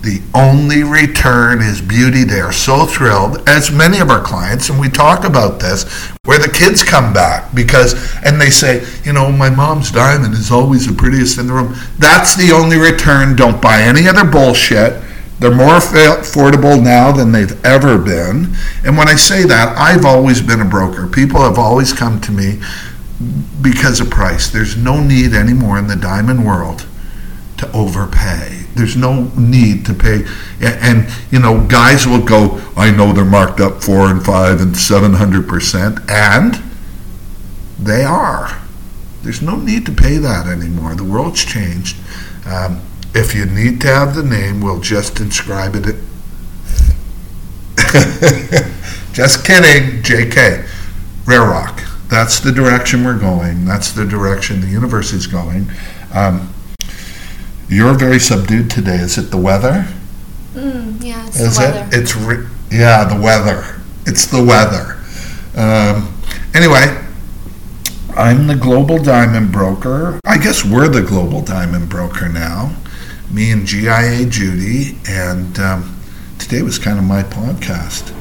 the 0.03 0.23
only 0.35 0.83
return 0.83 1.61
is 1.61 1.81
beauty. 1.81 2.25
They 2.25 2.41
are 2.41 2.53
so 2.53 2.87
thrilled, 2.87 3.47
as 3.49 3.71
many 3.71 3.99
of 3.99 4.09
our 4.09 4.23
clients, 4.23 4.71
and 4.71 4.81
we 4.81 4.89
talk 4.89 5.25
about 5.25 5.61
this, 5.61 5.85
where 6.25 6.39
the 6.39 6.49
kids 6.49 6.83
come 6.83 7.13
back 7.13 7.55
because, 7.55 7.95
and 8.25 8.41
they 8.41 8.51
say, 8.51 8.87
you 9.05 9.13
know, 9.13 9.31
my 9.31 9.51
mom's 9.51 9.91
diamond 9.91 10.35
is 10.35 10.51
always 10.51 10.87
the 10.87 10.95
prettiest 10.95 11.39
in 11.39 11.47
the 11.47 11.53
room. 11.53 11.75
That's 11.99 12.35
the 12.35 12.53
only 12.53 12.79
return. 12.79 13.37
Don't 13.37 13.61
buy 13.61 13.83
any 13.83 14.09
other 14.09 14.25
bullshit. 14.25 15.03
They're 15.39 15.55
more 15.55 15.75
affordable 15.75 16.83
now 16.83 17.13
than 17.13 17.33
they've 17.33 17.65
ever 17.65 17.99
been. 17.99 18.55
And 18.85 18.97
when 18.97 19.09
I 19.09 19.17
say 19.17 19.45
that, 19.45 19.77
I've 19.77 20.05
always 20.05 20.43
been 20.43 20.61
a 20.61 20.67
broker. 20.67 21.07
People 21.07 21.41
have 21.41 21.59
always 21.59 21.93
come 21.93 22.21
to 22.23 22.33
me 22.33 22.61
because 23.61 24.01
of 24.01 24.11
price. 24.11 24.49
There's 24.49 24.77
no 24.77 25.03
need 25.03 25.35
anymore 25.35 25.79
in 25.79 25.89
the 25.89 25.97
diamond 25.97 26.47
world 26.47 26.87
to 27.61 27.71
overpay. 27.73 28.65
There's 28.75 28.97
no 28.97 29.31
need 29.37 29.87
to 29.87 29.95
pay. 29.95 30.25
And, 30.61 31.09
you 31.31 31.39
know, 31.39 31.67
guys 31.67 32.07
will 32.07 32.25
go, 32.25 32.61
I 32.77 32.91
know 32.91 33.13
they're 33.13 33.25
marked 33.25 33.61
up 33.61 33.83
four 33.83 34.11
and 34.11 34.25
five 34.25 34.61
and 34.61 34.75
700%, 34.75 36.11
and 36.11 36.63
they 37.79 38.05
are. 38.05 38.61
There's 39.23 39.43
no 39.43 39.57
need 39.57 39.85
to 39.87 39.93
pay 39.93 40.17
that 40.17 40.47
anymore. 40.47 40.95
The 40.95 41.05
world's 41.05 41.45
changed. 41.45 41.97
Um, 42.47 42.81
if 43.15 43.35
you 43.35 43.45
need 43.45 43.81
to 43.83 43.89
have 43.89 44.15
the 44.15 44.23
name, 44.23 44.61
we'll 44.61 44.81
just 44.81 45.21
inscribe 45.21 45.75
it. 45.75 45.97
just 49.13 49.45
kidding, 49.45 50.03
JK. 50.03 50.67
RareRock. 51.25 52.09
That's 52.09 52.41
the 52.41 52.51
direction 52.51 53.05
we're 53.05 53.19
going. 53.19 53.65
That's 53.65 53.93
the 53.93 54.07
direction 54.07 54.61
the 54.61 54.69
universe 54.69 55.13
is 55.13 55.27
going. 55.27 55.71
Um, 56.15 56.53
you're 57.71 57.95
very 57.95 58.19
subdued 58.19 58.71
today. 58.71 58.97
Is 58.97 59.17
it 59.17 59.31
the 59.31 59.37
weather? 59.39 59.87
Mm, 60.55 61.03
yeah, 61.03 61.27
it's 61.27 61.39
Is 61.41 61.57
the 61.57 61.63
weather. 61.65 61.89
it? 61.93 62.01
It's 62.03 62.17
re- 62.17 62.47
yeah, 62.71 63.05
the 63.05 63.21
weather. 63.21 63.81
It's 64.07 64.27
the 64.27 64.45
weather. 64.45 64.97
Um, 65.57 66.13
anyway, 66.55 66.97
I'm 68.17 68.47
the 68.47 68.57
global 68.57 68.99
diamond 69.03 69.53
broker. 69.53 70.19
I 70.27 70.39
guess 70.39 70.65
we're 70.65 70.89
the 70.89 71.03
global 71.03 71.41
diamond 71.43 71.89
broker 71.89 72.29
now. 72.29 72.75
Me 73.31 73.53
and 73.53 73.65
GIA 73.67 74.27
Judy, 74.27 74.99
and 75.09 75.59
um, 75.61 75.97
today 76.39 76.63
was 76.63 76.79
kind 76.79 76.99
of 76.99 77.05
my 77.05 77.23
podcast. 77.23 78.13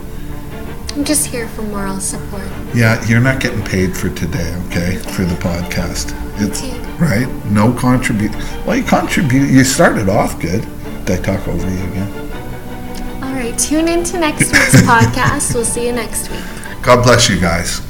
I'm 0.95 1.03
just 1.03 1.25
here 1.27 1.47
for 1.49 1.63
moral 1.63 1.99
support. 1.99 2.43
Yeah, 2.75 3.03
you're 3.07 3.19
not 3.19 3.39
getting 3.39 3.63
paid 3.63 3.95
for 3.97 4.09
today, 4.09 4.53
okay? 4.67 4.97
For 4.97 5.23
the 5.23 5.35
podcast. 5.35 6.13
It's 6.41 6.62
right. 6.99 7.28
No 7.45 7.73
contribute. 7.73 8.34
Well, 8.65 8.75
you 8.78 8.84
contribute. 8.84 9.49
You 9.49 9.63
started 9.63 10.10
off 10.10 10.39
good. 10.39 10.62
Did 11.06 11.19
I 11.19 11.21
talk 11.21 11.47
over 11.47 11.69
you 11.69 11.84
again? 11.91 13.23
All 13.23 13.34
right, 13.34 13.58
tune 13.58 13.88
in 13.88 14.04
to 14.06 14.19
next 14.19 14.52
week's 14.52 14.82
podcast. 14.82 15.54
We'll 15.54 15.65
see 15.65 15.86
you 15.88 15.93
next 15.93 16.30
week. 16.30 16.41
God 16.82 17.04
bless 17.04 17.30
you 17.30 17.39
guys. 17.39 17.88